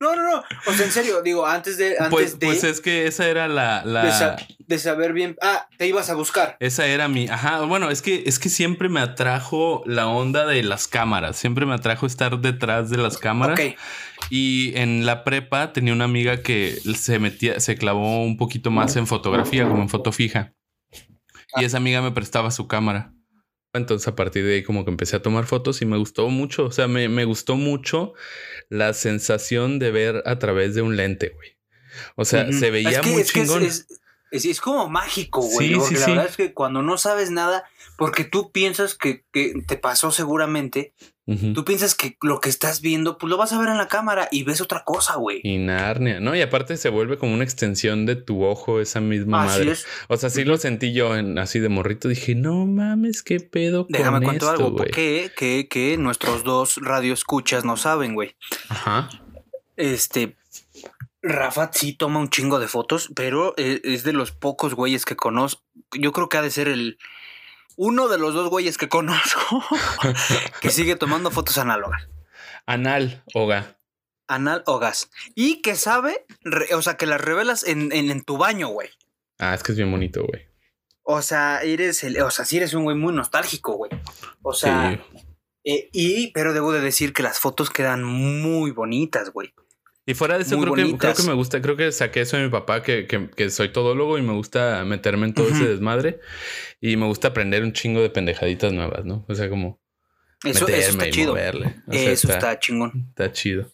[0.00, 0.44] no, no.
[0.66, 1.96] O sea, en serio, digo, antes de.
[1.98, 3.82] Antes pues, de, pues es que esa era la.
[4.66, 5.36] De, saber bien.
[5.42, 6.56] Ah, te ibas a buscar.
[6.60, 7.28] Esa era mi.
[7.28, 7.60] Ajá.
[7.62, 11.36] Bueno, es que, es que siempre me atrajo la onda de las cámaras.
[11.36, 13.60] Siempre me atrajo estar detrás de las cámaras.
[13.60, 13.76] Ok.
[14.30, 18.96] Y en la prepa tenía una amiga que se metía, se clavó un poquito más
[18.96, 20.54] en fotografía, como en foto fija.
[21.56, 23.15] Y esa amiga me prestaba su cámara.
[23.76, 26.66] Entonces a partir de ahí como que empecé a tomar fotos y me gustó mucho,
[26.66, 28.14] o sea, me, gustó mucho
[28.68, 31.56] la sensación de ver a través de un lente, güey.
[32.14, 33.62] O sea, se veía muy chingón.
[33.64, 33.86] Es,
[34.30, 35.74] es, como mágico, güey.
[35.74, 37.64] Sí, sí, la verdad es que cuando no sabes nada,
[37.96, 40.94] porque tú piensas que, te pasó seguramente,
[41.26, 44.28] Tú piensas que lo que estás viendo, pues lo vas a ver en la cámara
[44.30, 45.40] y ves otra cosa, güey.
[45.42, 46.36] Y Narnia, ¿no?
[46.36, 49.74] Y aparte se vuelve como una extensión de tu ojo, esa misma madre.
[50.06, 52.06] O sea, sí lo sentí yo en, así de morrito.
[52.06, 53.86] Dije, no mames, qué pedo.
[53.88, 58.36] Déjame con algo, porque que, que nuestros dos radioescuchas no saben, güey.
[58.68, 59.08] Ajá.
[59.76, 60.36] Este,
[61.22, 65.16] Rafa sí toma un chingo de fotos, pero e, es de los pocos güeyes que
[65.16, 65.62] conozco.
[65.92, 66.98] Yo creo que ha de ser el
[67.76, 69.64] uno de los dos güeyes que conozco
[70.60, 72.08] que sigue tomando fotos análogas.
[72.66, 73.78] Anal, Oga.
[74.26, 75.10] Anal Ogas.
[75.34, 76.26] Y que sabe,
[76.74, 78.90] o sea, que las revelas en, en, tu baño, güey.
[79.38, 80.46] Ah, es que es bien bonito, güey.
[81.02, 83.92] O sea, eres el, o sea, sí eres un güey muy nostálgico, güey.
[84.42, 84.98] O sea,
[85.62, 89.54] eh, y, pero debo de decir que las fotos quedan muy bonitas, güey.
[90.08, 92.44] Y fuera de eso, creo que, creo que, me gusta, creo que saqué eso de
[92.44, 96.20] mi papá, que, que, que soy todólogo y me gusta meterme en todo ese desmadre.
[96.80, 99.24] Y me gusta aprender un chingo de pendejaditas nuevas, ¿no?
[99.28, 99.80] O sea, como.
[100.44, 101.36] Eso, está chido.
[101.36, 103.06] eso está, chingón.
[103.08, 103.72] Está chido.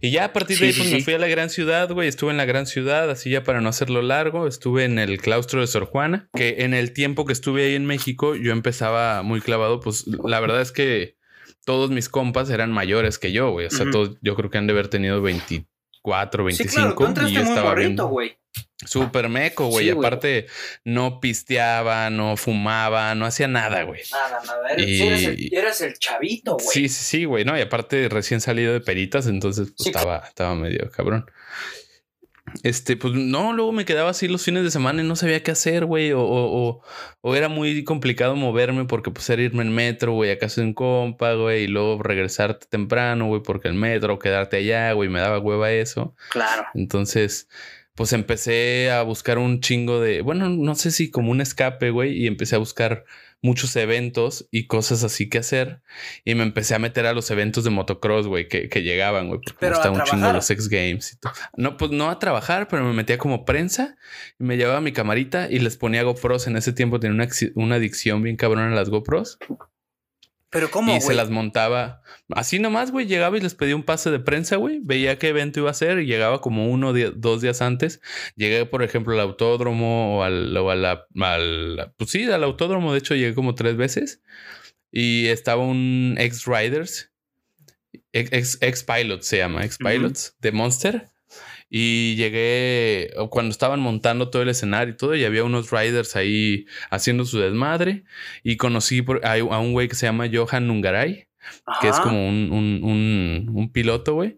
[0.00, 2.08] Y ya a partir de ahí, pues me fui a la gran ciudad, güey.
[2.08, 4.46] Estuve en la gran ciudad, así ya para no hacerlo largo.
[4.46, 7.84] Estuve en el claustro de Sor Juana, que en el tiempo que estuve ahí en
[7.84, 9.80] México, yo empezaba muy clavado.
[9.80, 11.16] Pues la verdad es que
[11.64, 13.66] todos mis compas eran mayores que yo, güey.
[13.66, 17.12] O sea, todos, yo creo que han de haber tenido 24, 25.
[17.28, 17.96] y yo estaba bien.
[17.96, 18.36] güey.
[18.84, 19.90] Súper meco, güey.
[19.90, 20.46] Aparte,
[20.84, 24.02] no pisteaba, no fumaba, no hacía nada, güey.
[24.10, 24.70] Nada, nada.
[24.72, 26.66] Eres, el, eres el, chavito, güey.
[26.66, 27.44] Sí, sí, sí, güey.
[27.44, 31.26] No, y aparte, recién salido de peritas, entonces pues, estaba, estaba medio cabrón.
[32.62, 35.50] Este, pues no, luego me quedaba así los fines de semana y no sabía qué
[35.50, 36.12] hacer, güey.
[36.12, 36.82] O, o,
[37.20, 40.68] o, era muy complicado moverme porque pues era irme en metro, güey, a casa de
[40.68, 45.20] un compa, güey, y luego regresarte temprano, güey, porque el metro, quedarte allá, güey, me
[45.20, 46.14] daba hueva eso.
[46.30, 46.64] Claro.
[46.74, 47.48] Entonces,
[47.94, 52.16] pues empecé a buscar un chingo de, bueno, no sé si como un escape, güey,
[52.16, 53.04] y empecé a buscar
[53.42, 55.82] muchos eventos y cosas así que hacer.
[56.24, 59.66] Y me empecé a meter a los eventos de motocross, güey, que, llegaban, güey, porque
[59.66, 61.32] me gustaba un chingo los X Games y todo.
[61.56, 63.96] No, pues no a trabajar, pero me metía como prensa
[64.38, 66.46] y me llevaba mi camarita y les ponía GoPros.
[66.46, 69.38] En ese tiempo tenía una, una adicción bien cabrona a las GoPros.
[70.52, 73.06] Pero ¿cómo, Y se las montaba así nomás, güey.
[73.06, 74.80] Llegaba y les pedía un pase de prensa, güey.
[74.82, 78.02] Veía qué evento iba a ser y llegaba como uno, dos días antes.
[78.36, 82.92] Llegué, por ejemplo, al autódromo o al, o a la, al, pues sí, al autódromo.
[82.92, 84.20] De hecho, llegué como tres veces
[84.90, 87.10] y estaba un ex Riders,
[88.12, 88.84] ex, ex,
[89.20, 91.08] se llama, ex Pilots de Monster.
[91.74, 96.66] Y llegué cuando estaban montando todo el escenario y todo, y había unos riders ahí
[96.90, 98.04] haciendo su desmadre.
[98.42, 101.28] Y conocí a, un güey que se llama Johan Nungaray,
[101.80, 104.36] que es como un, un, un, piloto, güey.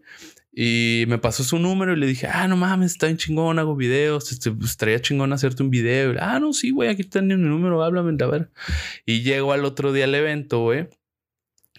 [0.53, 3.75] Y me pasó su número y le dije, ah, no mames, está bien chingón, hago
[3.75, 6.15] videos, este, pues, estaría chingón hacerte un video.
[6.21, 8.49] ah, no, sí, güey, aquí está mi número, háblame, a ver.
[9.05, 10.87] Y llego al otro día al evento, güey.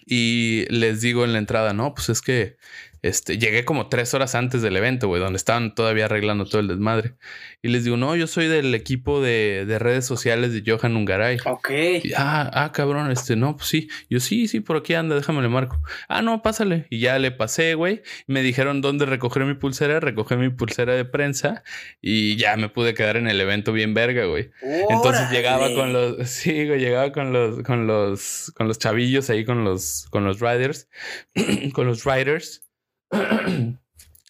[0.05, 2.57] Y les digo en la entrada, no, pues es que
[3.01, 6.67] este, llegué como tres horas antes del evento, güey, donde estaban todavía arreglando todo el
[6.67, 7.15] desmadre.
[7.61, 11.37] Y les digo, no, yo soy del equipo de, de redes sociales de Johan Ungaray.
[11.45, 11.69] Ok.
[12.15, 13.89] ah, ah, cabrón, este, no, pues sí.
[14.09, 15.81] Yo sí, sí, por aquí anda, déjame le marco.
[16.07, 16.87] Ah, no, pásale.
[16.89, 18.01] Y ya le pasé, güey.
[18.27, 21.63] Me dijeron dónde recoger mi pulsera, recogí mi pulsera de prensa
[22.01, 24.51] y ya me pude quedar en el evento bien verga, güey.
[24.89, 29.45] Entonces llegaba con los, sí, güey, llegaba con los, con los, con los chavillos ahí,
[29.45, 30.89] con los, con los riders,
[31.73, 32.66] con los riders.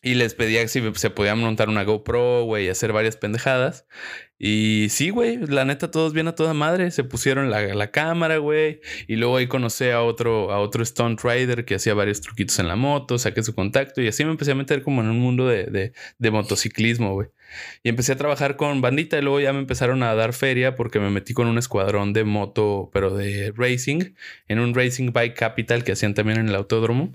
[0.02, 3.86] y les pedía si se podían montar una GoPro, güey, hacer varias pendejadas.
[4.40, 6.92] Y sí, güey, la neta, todos bien a toda madre.
[6.92, 8.82] Se pusieron la, la cámara, güey.
[9.08, 12.68] Y luego ahí conocí a otro, a otro Stunt Rider que hacía varios truquitos en
[12.68, 15.48] la moto, saqué su contacto y así me empecé a meter como en un mundo
[15.48, 17.30] de, de, de motociclismo, güey.
[17.84, 21.00] Y empecé a trabajar con bandita y luego ya me empezaron a dar feria porque
[21.00, 24.14] me metí con un escuadrón de moto, pero de racing,
[24.48, 27.12] en un Racing Bike Capital que hacían también en el autódromo.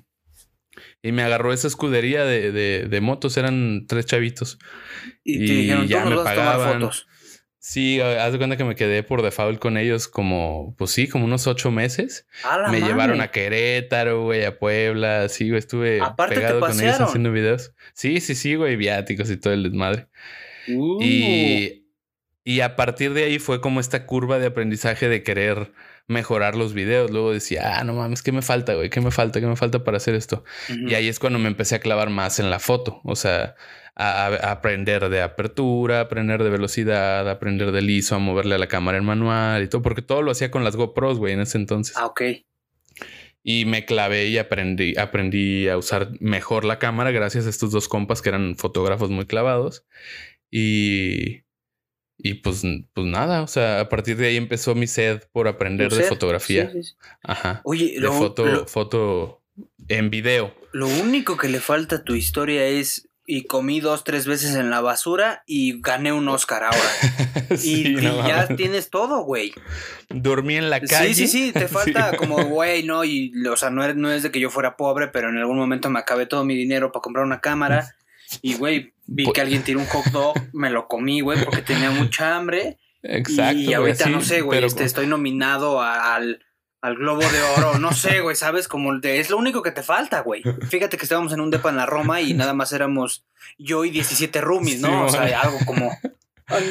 [1.03, 2.53] Y me agarró esa escudería de,
[2.89, 4.59] de, motos, eran tres chavitos.
[5.25, 6.81] Y, ya me pagaban.
[6.81, 7.07] Fotos?
[7.65, 11.27] Sí, haz de cuenta que me quedé por default con ellos como, pues sí, como
[11.27, 12.27] unos ocho meses.
[12.73, 17.73] me llevaron a Querétaro, güey, a Puebla, sí, güey, estuve pegado con ellos haciendo videos.
[17.95, 20.09] Sí, sí, sí, güey, viáticos y todo el desmadre.
[20.67, 21.01] Y, uh.
[22.43, 25.71] y a partir de ahí fue como esta curva de aprendizaje de querer
[26.09, 27.11] mejorar los videos.
[27.11, 28.91] Luego decía, ah, no mames, ¿qué me falta, güey?
[28.91, 29.41] ¿Qué me falta?
[29.41, 30.45] ¿Qué me falta para hacer esto?
[30.69, 33.01] Y ahí es cuando me empecé a clavar más en la foto.
[33.05, 33.55] O sea,
[33.95, 38.99] a, aprender de apertura, aprender de velocidad, aprender de liso, a moverle a la cámara
[38.99, 41.97] en manual y todo, porque todo lo hacía con las GoPros, güey, en ese entonces.
[41.97, 42.23] Ah, ok.
[43.45, 47.89] Y me clavé y aprendí, aprendí a usar mejor la cámara gracias a estos dos
[47.89, 49.85] compas que eran fotógrafos muy clavados.
[50.51, 51.42] Y
[52.23, 52.63] y pues,
[52.95, 56.73] pues nada, o sea, a partir de ahí empezó mi sed por aprender de fotografía.
[57.23, 57.61] Ajá.
[57.65, 59.43] Oye, de foto, foto
[59.89, 60.55] en video.
[60.73, 64.71] Lo único que le falta a tu historia es y comí dos, tres veces en
[64.71, 67.57] la basura y gané un Oscar ahora.
[67.63, 69.53] y, ya tienes todo, güey.
[70.09, 71.15] Dormí en la calle.
[71.15, 74.23] Sí, sí, sí, te falta como, güey, no, y, o sea, no es, no es
[74.23, 77.03] de que yo fuera pobre, pero en algún momento me acabé todo mi dinero para
[77.03, 77.95] comprar una cámara
[78.41, 81.91] y, güey, vi que alguien tiró un hot dog, me lo comí, güey, porque tenía
[81.91, 82.79] mucha hambre.
[83.03, 83.59] Exacto.
[83.59, 86.41] Y ahorita no sé, güey, este, estoy nominado al
[86.83, 88.67] al globo de oro, no sé, güey, ¿sabes?
[88.67, 90.43] Como de, es lo único que te falta, güey.
[90.69, 93.25] Fíjate que estábamos en un depa en la Roma y nada más éramos
[93.57, 95.05] yo y 17 roomies, ¿no?
[95.05, 95.97] o sea, algo como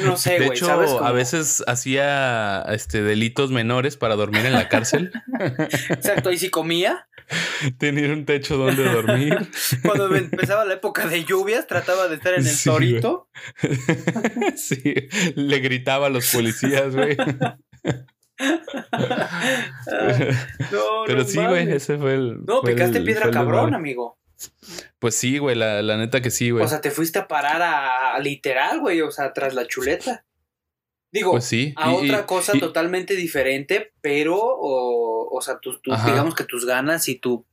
[0.04, 0.48] no sé, güey.
[0.50, 5.12] De hecho, a veces hacía este delitos menores para dormir en la cárcel.
[5.90, 7.08] Exacto, y si comía.
[7.78, 9.38] Tenía un techo donde dormir.
[9.82, 13.28] Cuando empezaba la época de lluvias, trataba de estar en el torito.
[14.56, 14.94] sí,
[15.34, 17.16] le gritaba a los policías, güey.
[21.06, 22.44] Pero sí, güey, ese fue el.
[22.44, 24.18] No, picaste piedra cabrón, amigo.
[24.98, 26.64] Pues sí, güey, la, neta que sí, güey.
[26.64, 30.24] O sea, te fuiste a parar a, literal, güey, o sea, tras la chuleta.
[31.10, 36.44] Digo, pues sí, a otra cosa totalmente diferente, pero, o, o sea, tus, digamos que
[36.44, 37.44] tus ganas y tu,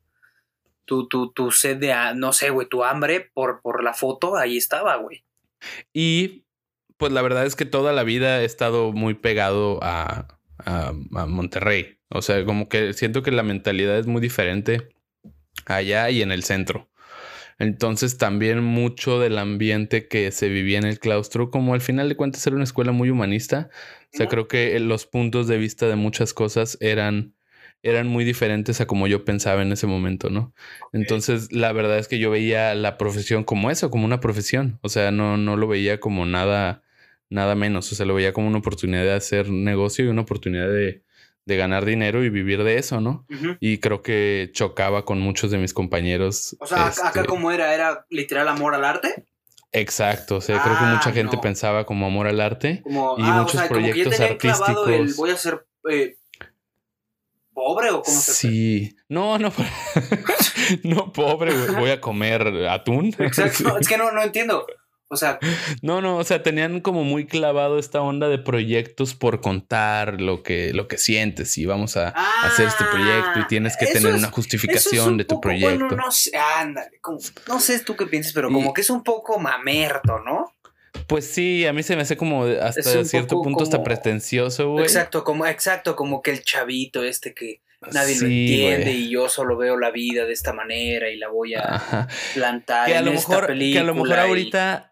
[0.86, 4.58] tu, tu, tu sed de, no sé, güey, tu hambre por, por la foto, ahí
[4.58, 5.26] estaba, güey.
[5.94, 6.46] Y,
[6.98, 10.94] pues la verdad es que toda la vida he estado muy pegado a, a,
[11.28, 12.00] Monterrey.
[12.10, 14.90] O sea, como que siento que la mentalidad es muy diferente
[15.70, 16.90] allá y en el centro.
[17.58, 22.16] Entonces también mucho del ambiente que se vivía en el claustro, como al final de
[22.16, 23.70] cuentas era una escuela muy humanista,
[24.14, 27.36] o sea, creo que los puntos de vista de muchas cosas eran,
[27.84, 30.54] eran muy diferentes a como yo pensaba en ese momento, ¿no?
[30.94, 34.88] Entonces la verdad es que yo veía la profesión como eso, como una profesión, o
[34.88, 36.82] sea, no, no lo veía como nada
[37.30, 37.92] nada menos.
[37.92, 41.04] O sea, lo veía como una oportunidad de hacer negocio y una oportunidad de,
[41.58, 43.26] ganar dinero y vivir de eso, ¿no?
[43.60, 46.56] Y creo que chocaba con muchos de mis compañeros.
[46.60, 49.26] O sea, acá este como era, era literal amor al arte.
[49.72, 53.42] Exacto, o sea, creo que mucha ah, gente pensaba como amor al arte y ah,
[53.42, 55.16] muchos proyectos artísticos.
[55.16, 56.18] voy a ser eh,
[57.54, 59.52] pobre o cómo se Sí, no, no,
[60.84, 63.14] no pobre, voy a comer atún.
[63.20, 64.66] Exacto, es que no, no entiendo.
[65.12, 65.40] O sea.
[65.82, 70.44] No, no, o sea, tenían como muy clavado esta onda de proyectos por contar lo
[70.44, 72.10] que, lo que sientes y vamos a
[72.44, 75.88] hacer este proyecto y tienes que ah, tener una justificación de tu proyecto.
[75.88, 77.00] Bueno, no sé, ándale,
[77.48, 80.54] no sé tú qué piensas, pero como que es un poco mamerto, ¿no?
[81.08, 84.86] Pues sí, a mí se me hace como hasta cierto punto hasta pretencioso, güey.
[84.86, 89.58] Exacto, como, exacto, como que el chavito este que nadie lo entiende y yo solo
[89.58, 93.48] veo la vida de esta manera y la voy a plantar que a lo mejor,
[93.58, 94.89] Que a lo mejor ahorita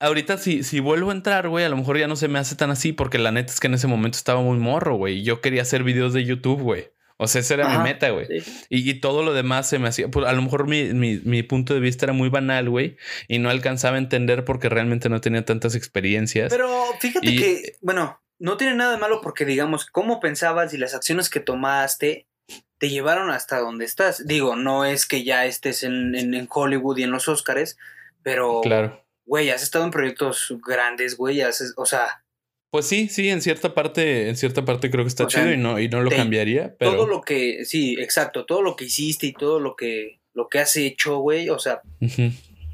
[0.00, 2.56] ahorita si, si vuelvo a entrar, güey, a lo mejor ya no se me hace
[2.56, 5.22] tan así porque la neta es que en ese momento estaba muy morro, güey.
[5.22, 6.90] Yo quería hacer videos de YouTube, güey.
[7.20, 8.28] O sea, esa era mi meta, güey.
[8.68, 10.08] Y, todo lo demás se me hacía.
[10.08, 12.96] Pues, a lo mejor mi, mi, mi punto de vista era muy banal, güey.
[13.26, 16.48] Y no alcanzaba a entender porque realmente no tenía tantas experiencias.
[16.48, 20.94] Pero fíjate que, bueno, no tiene nada de malo porque, digamos, cómo pensabas y las
[20.94, 22.28] acciones que tomaste
[22.78, 24.24] te llevaron hasta donde estás.
[24.24, 27.76] Digo, no es que ya estés en, en, en Hollywood y en los Oscars,
[28.22, 28.60] pero.
[28.60, 32.24] Claro güey, has estado en proyectos grandes, güey, o sea...
[32.70, 35.78] Pues sí, sí, en cierta parte, en cierta parte creo que está chido y no,
[35.78, 36.92] y no lo cambiaría, pero...
[36.92, 40.58] Todo lo que, sí, exacto, todo lo que hiciste y todo lo que, lo que
[40.58, 41.82] has hecho, güey, o sea,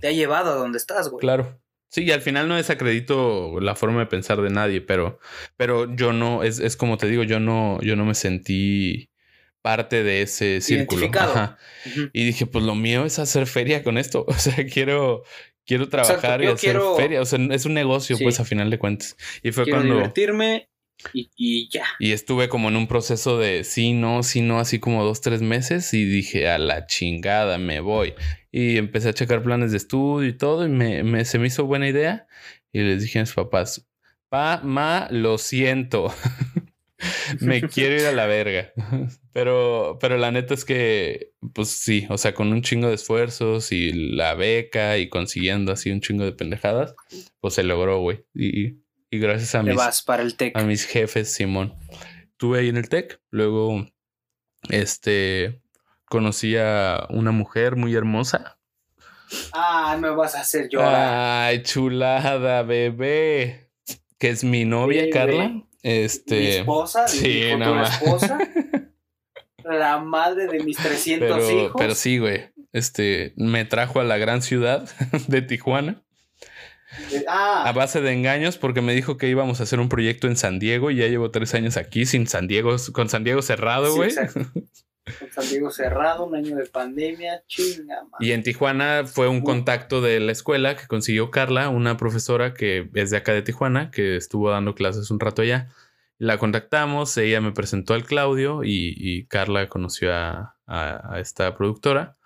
[0.01, 1.21] te ha llevado a donde estás, güey.
[1.21, 1.61] Claro.
[1.91, 5.21] Sí, y al final no desacredito la forma de pensar de nadie, pero,
[5.57, 9.11] pero yo no, es, es como te digo, yo no, yo no me sentí
[9.65, 11.09] parte de ese círculo.
[12.13, 14.27] Y dije, pues lo mío es hacer feria con esto.
[14.29, 15.23] O sea, quiero,
[15.67, 17.21] quiero trabajar y hacer feria.
[17.21, 19.17] O sea, es un negocio, pues, a final de cuentas.
[19.43, 19.97] Y fue quiero cuando.
[19.97, 20.69] divertirme
[21.13, 21.85] y, ya.
[21.99, 25.43] Y estuve como en un proceso de sí, no, sí, no, así como dos, tres
[25.43, 25.93] meses.
[25.95, 28.15] Y dije, a la chingada, me voy.
[28.53, 30.67] Y empecé a checar planes de estudio y todo.
[30.67, 32.27] Y me, se me hizo buena idea.
[32.73, 33.87] Y les dije a mis papás,
[34.29, 36.13] pa, ma, lo siento.
[37.41, 38.73] me quiero ir a la verga.
[39.33, 43.73] Pero, pero la neta es que, pues sí, o sea, con un chingo de esfuerzos
[43.73, 46.95] y la beca y consiguiendo así un chingo de pendejadas,
[47.41, 48.25] pues se logró, güey.
[48.35, 48.79] Y,
[49.11, 51.75] y, gracias a mis, para el a mis jefes, Simón.
[52.31, 53.87] Estuve ahí en el TEC, luego,
[54.69, 55.63] este,
[56.07, 58.59] conocí a una mujer muy hermosa.
[59.53, 61.47] Ay, me vas a hacer llorar.
[61.47, 63.71] Ay, chulada, bebé.
[64.19, 65.65] Que es mi novia, Carla.
[65.85, 66.41] Este.
[66.41, 68.39] Mi esposa, sí, mi esposa.
[69.65, 71.73] la madre de mis 300 hijos.
[71.77, 72.47] Pero sí, güey.
[72.73, 74.89] Este me trajo a la gran ciudad
[75.29, 76.03] de Tijuana.
[77.29, 80.59] A base de engaños, porque me dijo que íbamos a hacer un proyecto en San
[80.59, 84.13] Diego y ya llevo tres años aquí sin San Diego, con San Diego cerrado, güey.
[85.19, 88.07] con San Diego cerrado, un año de pandemia, chinga.
[88.21, 92.89] Y en Tijuana fue un contacto de la escuela que consiguió Carla, una profesora que
[92.95, 95.69] es de acá de Tijuana, que estuvo dando clases un rato allá.
[96.19, 100.57] La contactamos, ella me presentó al Claudio y, Carla conoció a,
[101.19, 102.17] esta productora.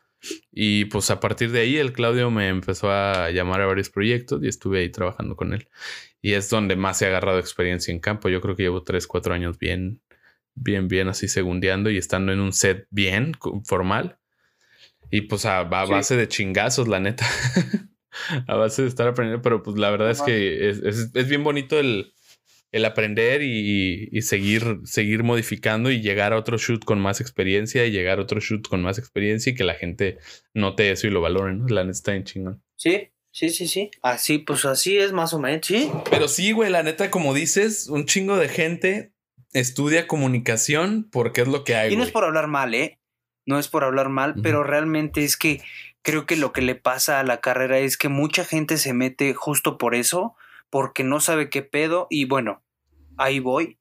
[0.52, 4.42] Y pues a partir de ahí el Claudio me empezó a llamar a varios proyectos
[4.42, 5.68] y estuve ahí trabajando con él.
[6.20, 8.28] Y es donde más he agarrado experiencia en campo.
[8.28, 10.00] Yo creo que llevo 3, 4 años bien,
[10.62, 13.32] bien, bien así segundeando y estando en un set bien
[13.64, 14.18] formal.
[15.10, 17.26] Y pues a, base de chingazos, la neta.
[18.46, 19.42] a base de estar aprendiendo.
[19.42, 22.12] Pero pues la verdad es que es bien bonito el,
[22.70, 27.90] el aprender y, seguir, seguir modificando y llegar a otro shoot con más experiencia y
[27.90, 30.18] llegar a otro shoot con más experiencia y que la gente
[30.52, 31.66] note eso y lo valore, ¿no?
[31.68, 32.62] La neta está en chingón.
[32.76, 33.90] Sí, sí, sí, sí.
[34.02, 35.90] Así, pues así es más o menos, sí.
[36.10, 39.12] Pero sí, güey, la neta, como dices, un chingo de gente
[39.52, 41.92] estudia comunicación porque es lo que hay.
[41.92, 42.98] Y no es por hablar mal, ¿eh?
[43.46, 45.62] No es por hablar mal, pero realmente es que
[46.02, 49.32] creo que lo que le pasa a la carrera es que mucha gente se mete
[49.32, 50.36] justo por eso
[50.70, 52.62] porque no sabe qué pedo y bueno,
[53.16, 53.78] ahí voy.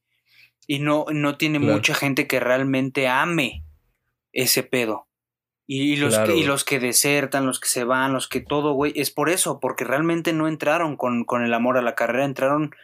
[0.66, 3.64] Y no, no tiene mucha gente que realmente ame
[4.32, 5.06] ese pedo.
[5.66, 8.94] Y, los que, y los que desertan, los que se van, los que todo, güey,
[8.96, 12.74] es por eso, porque realmente no entraron con, con el amor a la carrera, entraron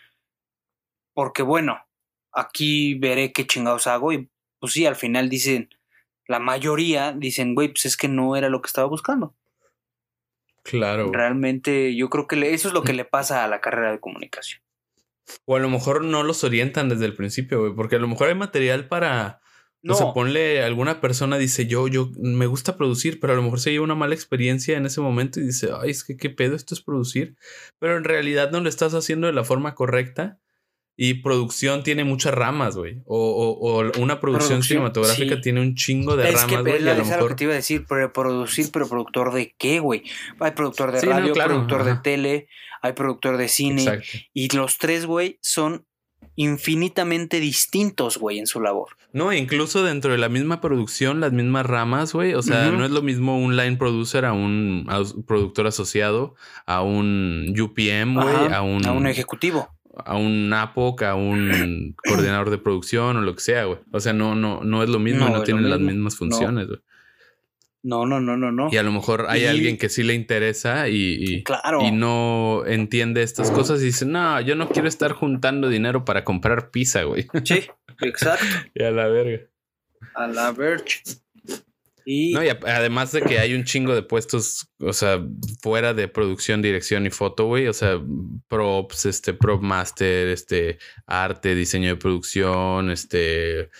[1.14, 1.86] porque, bueno,
[2.34, 5.68] aquí veré qué chingados hago y pues sí, al final dicen,
[6.26, 9.34] la mayoría dicen, güey, pues es que no era lo que estaba buscando.
[10.62, 11.12] Claro.
[11.12, 14.62] Realmente yo creo que eso es lo que le pasa a la carrera de comunicación.
[15.44, 18.28] O a lo mejor no los orientan desde el principio, güey, porque a lo mejor
[18.28, 19.40] hay material para...
[19.82, 19.92] No.
[19.92, 23.60] O sea, ponle alguna persona dice, yo, yo me gusta producir, pero a lo mejor
[23.60, 26.56] se lleva una mala experiencia en ese momento y dice, ay, es que qué pedo,
[26.56, 27.36] esto es producir.
[27.78, 30.40] Pero en realidad no lo estás haciendo de la forma correcta
[30.96, 32.98] y producción tiene muchas ramas, güey.
[33.06, 36.76] O, o, una producción, cinematográfica tiene un chingo de ramas, güey.
[36.76, 40.04] Es, lo, lo que te iba a decir, pero producir, pero productor de qué, güey.
[40.38, 42.48] Hay productor de radio, productor de tele,
[42.80, 44.02] hay productor de cine.
[44.32, 45.84] Y los tres, güey, son
[46.36, 48.96] infinitamente distintos, güey, en su labor.
[49.12, 52.34] No, incluso dentro de la misma producción, las mismas ramas, güey.
[52.34, 54.86] O sea, no es lo mismo un line producer a un
[55.26, 58.86] productor asociado, a un UPM, güey, a un...
[58.86, 63.64] A un ejecutivo a un APOC, a un coordinador de producción o lo que sea,
[63.64, 63.78] güey.
[63.92, 66.80] O sea, no, no, no es lo mismo, no, tienen las mismas funciones, güey.
[67.82, 68.06] No.
[68.06, 71.44] no, no, no, no, Y a lo mejor hay alguien que sí le interesa y,
[71.82, 76.24] y, no entiende estas cosas y dice, no, yo no quiero estar juntando dinero para
[76.24, 77.26] comprar pizza, güey.
[77.44, 77.66] Sí,
[78.00, 78.44] exacto.
[78.74, 79.44] y a la verga.
[80.14, 80.84] A la verga.
[82.06, 82.32] Y...
[82.32, 85.24] No, y además de que hay un chingo de puestos, o sea,
[85.62, 87.68] fuera de producción, dirección y foto, güey.
[87.68, 88.00] O sea,
[88.48, 93.70] props, este, prop master, este, arte, diseño de producción, este,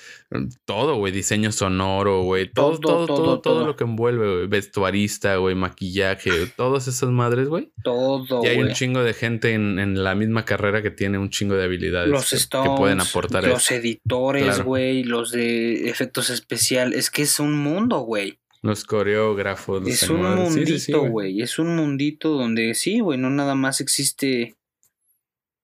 [0.64, 2.50] todo, güey, diseño sonoro, güey.
[2.50, 4.46] Todo todo todo, todo, lo que envuelve, güey.
[4.46, 7.72] Vestuarista, güey, maquillaje, todas esas madres, güey.
[7.82, 8.44] Todo.
[8.44, 11.64] Y hay un chingo de gente en, la misma carrera que tiene un chingo de
[11.64, 13.44] habilidades los que, pueden aportar.
[13.44, 16.98] Los editores, güey, los de efectos especiales.
[16.98, 18.38] Es que es un mundo, güey.
[18.64, 19.86] Los coreógrafos.
[19.86, 21.42] es un mundito, güey.
[21.42, 24.56] es un mundito donde sí, güey, no nada más existe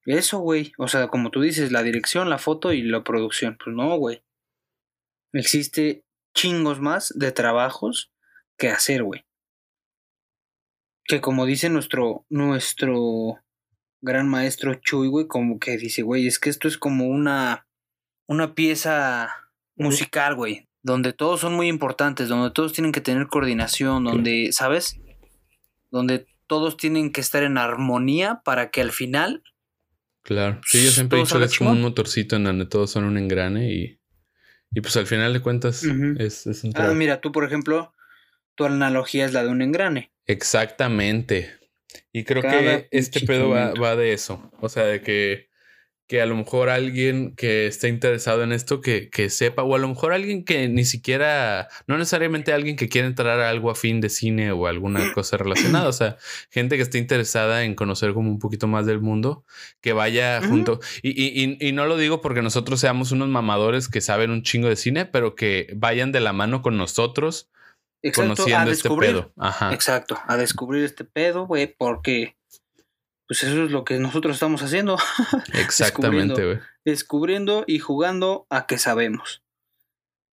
[0.04, 0.72] eso, güey.
[0.78, 3.56] O sea, como tú dices, la dirección, la foto y la producción.
[3.62, 4.22] Pues no, güey
[5.32, 8.12] existe chingos más de trabajos
[8.56, 9.24] que hacer, güey.
[11.04, 13.40] Que como dice nuestro, nuestro
[14.00, 17.66] gran maestro Chuy, güey, como que dice, güey, es que esto es como una,
[18.26, 24.04] una pieza musical, güey, donde todos son muy importantes, donde todos tienen que tener coordinación,
[24.04, 24.98] donde, ¿sabes?
[25.90, 29.42] Donde todos tienen que estar en armonía para que al final...
[30.22, 33.04] Claro, sí, yo siempre he dicho que es como un motorcito en donde todos son
[33.04, 34.00] un engrane y
[34.72, 35.82] y pues al final de cuentas
[36.18, 37.92] es, es, un Ah, mira, tú por ejemplo,
[38.54, 40.12] tu analogía es la de un engrane.
[40.26, 41.50] Exactamente.
[42.12, 44.52] Y creo que este pedo va, va, de eso.
[44.60, 45.49] O sea, de que
[46.10, 49.78] que a lo mejor alguien que esté interesado en esto que, que, sepa, o a
[49.78, 54.00] lo mejor alguien que ni siquiera, no necesariamente alguien que quiera entrar a algo afín
[54.00, 56.16] de cine o alguna cosa relacionada, o sea,
[56.50, 59.44] gente que esté interesada en conocer como un poquito más del mundo,
[59.80, 60.80] que vaya junto.
[61.00, 64.68] Y, y, y, no lo digo porque nosotros seamos unos mamadores que saben un chingo
[64.68, 67.52] de cine, pero que vayan de la mano con nosotros.
[68.16, 69.32] conociendo este pedo.
[69.36, 69.72] Ajá.
[69.72, 72.34] Exacto, a descubrir este pedo, güey, porque
[73.30, 74.98] pues eso es lo que nosotros estamos haciendo.
[75.54, 76.58] Exactamente, güey.
[76.84, 79.44] descubriendo, y jugando a que sabemos.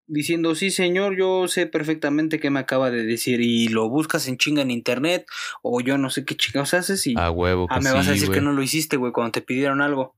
[0.08, 3.40] diciendo, sí, señor, yo sé perfectamente qué me acaba de decir.
[3.40, 5.26] Y lo buscas en chinga en internet,
[5.62, 7.14] o yo no sé qué chingados haces y.
[7.16, 7.68] A huevo.
[7.70, 8.40] Ah, que me vas a decir güey.
[8.40, 10.16] que no lo hiciste, güey, cuando te pidieron algo.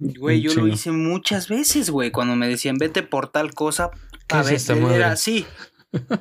[0.00, 3.92] Güey, Un yo lo hice muchas veces, güey, cuando me decían, vete por tal cosa.
[4.26, 5.46] ¿Qué A es ver, esta era así.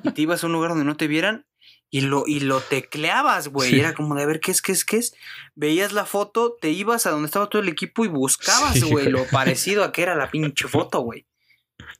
[0.03, 1.47] Y te ibas a un lugar donde no te vieran
[1.89, 3.69] y lo, y lo tecleabas, güey.
[3.69, 3.79] Sí.
[3.79, 5.15] Era como de a ver qué es, qué es, qué es.
[5.55, 9.25] Veías la foto, te ibas a donde estaba todo el equipo y buscabas, güey, lo
[9.25, 11.25] parecido a que era la pinche foto, güey.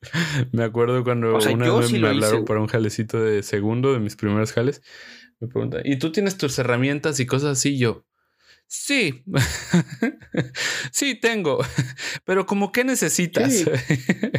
[0.52, 3.44] Me acuerdo cuando O sea, una vez sí me hice, hablaron para un jalecito de
[3.44, 4.82] segundo, de mis primeros jales.
[5.40, 7.78] Me preguntan, ¿y tú tienes tus herramientas y cosas así?
[7.78, 8.06] Yo,
[8.68, 9.24] sí,
[10.91, 11.59] sí tengo,
[12.26, 13.53] pero como qué necesitas.
[13.53, 13.66] Sí.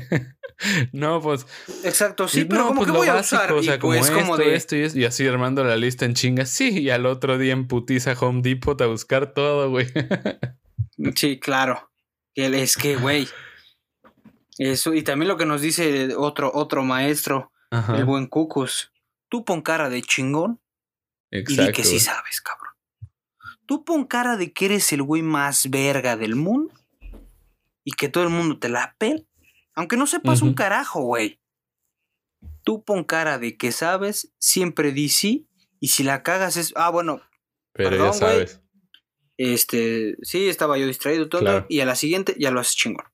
[0.92, 1.46] no, pues,
[1.84, 3.52] Exacto, sí, y pero no, como pues que voy a usar.
[3.52, 4.54] o sea, y como pues esto, como de.
[4.54, 6.50] esto y esto, y así armando la lista en chingas.
[6.50, 9.86] Sí, y al otro día en putiza Home Depot a buscar todo, güey.
[11.14, 11.90] Sí, claro.
[12.34, 13.28] Es que, güey.
[14.58, 18.92] Eso, y también lo que nos dice otro, otro maestro, Ajá, el buen Cucus.
[19.28, 20.60] Tú pon cara de chingón
[21.30, 21.72] y di exacto.
[21.72, 22.65] que sí sabes, cabrón.
[23.66, 26.72] Tú pon cara de que eres el güey más verga del mundo
[27.84, 29.22] y que todo el mundo te la pela.
[29.74, 31.40] Aunque no sepas un carajo, güey.
[32.62, 35.46] Tú pon cara de que sabes, siempre di sí.
[35.80, 36.72] Y si la cagas es.
[36.76, 37.20] Ah, bueno,
[37.72, 38.60] Pero Perdón, ya sabes.
[39.36, 40.16] este.
[40.22, 41.42] Sí, estaba yo distraído todo.
[41.42, 41.66] Claro.
[41.68, 43.04] Y a la siguiente ya lo haces chingón.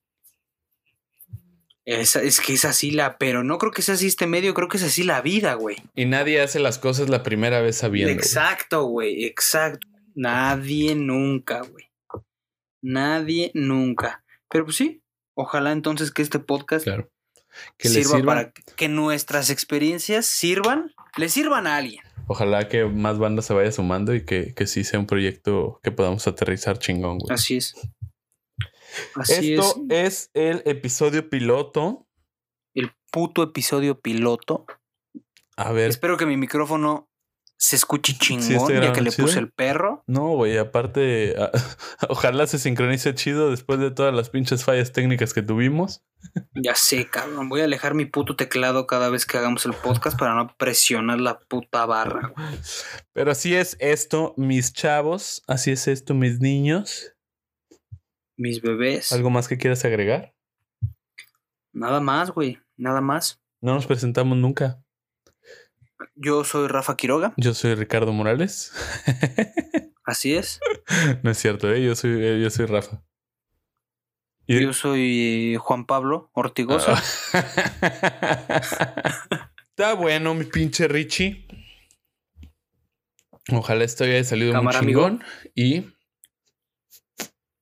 [1.85, 3.17] Esa- es que es así la.
[3.17, 5.75] Pero no creo que sea así este medio, creo que es así la vida, güey.
[5.95, 8.13] Y nadie hace las cosas la primera vez sabiendo.
[8.13, 9.85] Exacto, güey, exacto.
[10.15, 11.91] Nadie nunca, güey.
[12.81, 14.23] Nadie nunca.
[14.49, 15.01] Pero pues sí,
[15.35, 17.09] ojalá entonces que este podcast Claro.
[17.77, 18.21] Que sirva.
[18.25, 22.03] para que nuestras experiencias sirvan, le sirvan a alguien.
[22.27, 25.91] Ojalá que más bandas se vaya sumando y que, que sí sea un proyecto que
[25.91, 27.33] podamos aterrizar chingón, güey.
[27.33, 27.75] Así es.
[29.15, 30.29] Así Esto es.
[30.31, 32.07] es el episodio piloto.
[32.73, 34.65] El puto episodio piloto.
[35.57, 37.07] A ver, Espero que mi micrófono
[37.65, 39.25] se escuche chingón, está ya que le chido.
[39.25, 40.03] puse el perro.
[40.05, 41.49] no, güey, aparte, a-
[42.09, 46.03] ojalá se sincronice chido después de todas las pinches fallas técnicas que tuvimos.
[46.55, 47.47] Ya sé, cabrón.
[47.47, 51.21] Voy a alejar mi puto teclado cada vez que hagamos el podcast para no presionar
[51.21, 52.33] la puta barra.
[52.35, 52.47] güey.
[53.13, 55.41] Pero así es esto, mis chavos.
[55.47, 57.13] Así es esto, mis niños.
[58.35, 59.13] Mis bebés.
[59.13, 60.33] ¿Algo más que quieras agregar?
[61.71, 62.59] Nada más, güey.
[62.75, 63.41] Nada más.
[63.61, 64.82] No nos presentamos nunca.
[66.15, 67.33] Yo soy Rafa Quiroga.
[67.37, 68.71] Yo soy Ricardo Morales.
[70.05, 70.59] Así es.
[71.23, 71.83] no es cierto, ¿eh?
[71.83, 73.01] Yo soy, eh, yo soy Rafa.
[74.45, 77.01] Y- Yo soy Juan Pablo Ortigosa.
[79.69, 81.47] Está bueno, mi pinche Richie.
[83.51, 85.23] Ojalá esto haya salido Cámara, muy chingón.
[85.55, 85.85] Y,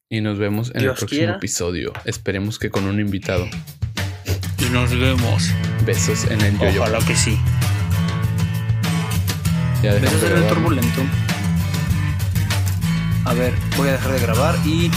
[0.09, 1.35] y nos vemos en el próximo quiera.
[1.37, 1.93] episodio.
[2.05, 3.47] Esperemos que con un invitado.
[4.57, 5.51] Y nos vemos.
[5.85, 6.81] Besos en el yoyo.
[6.81, 7.37] Ojalá que sí.
[9.81, 10.49] Ya en el grabar.
[10.49, 11.01] turbulento.
[13.25, 14.91] A ver, voy a dejar de grabar y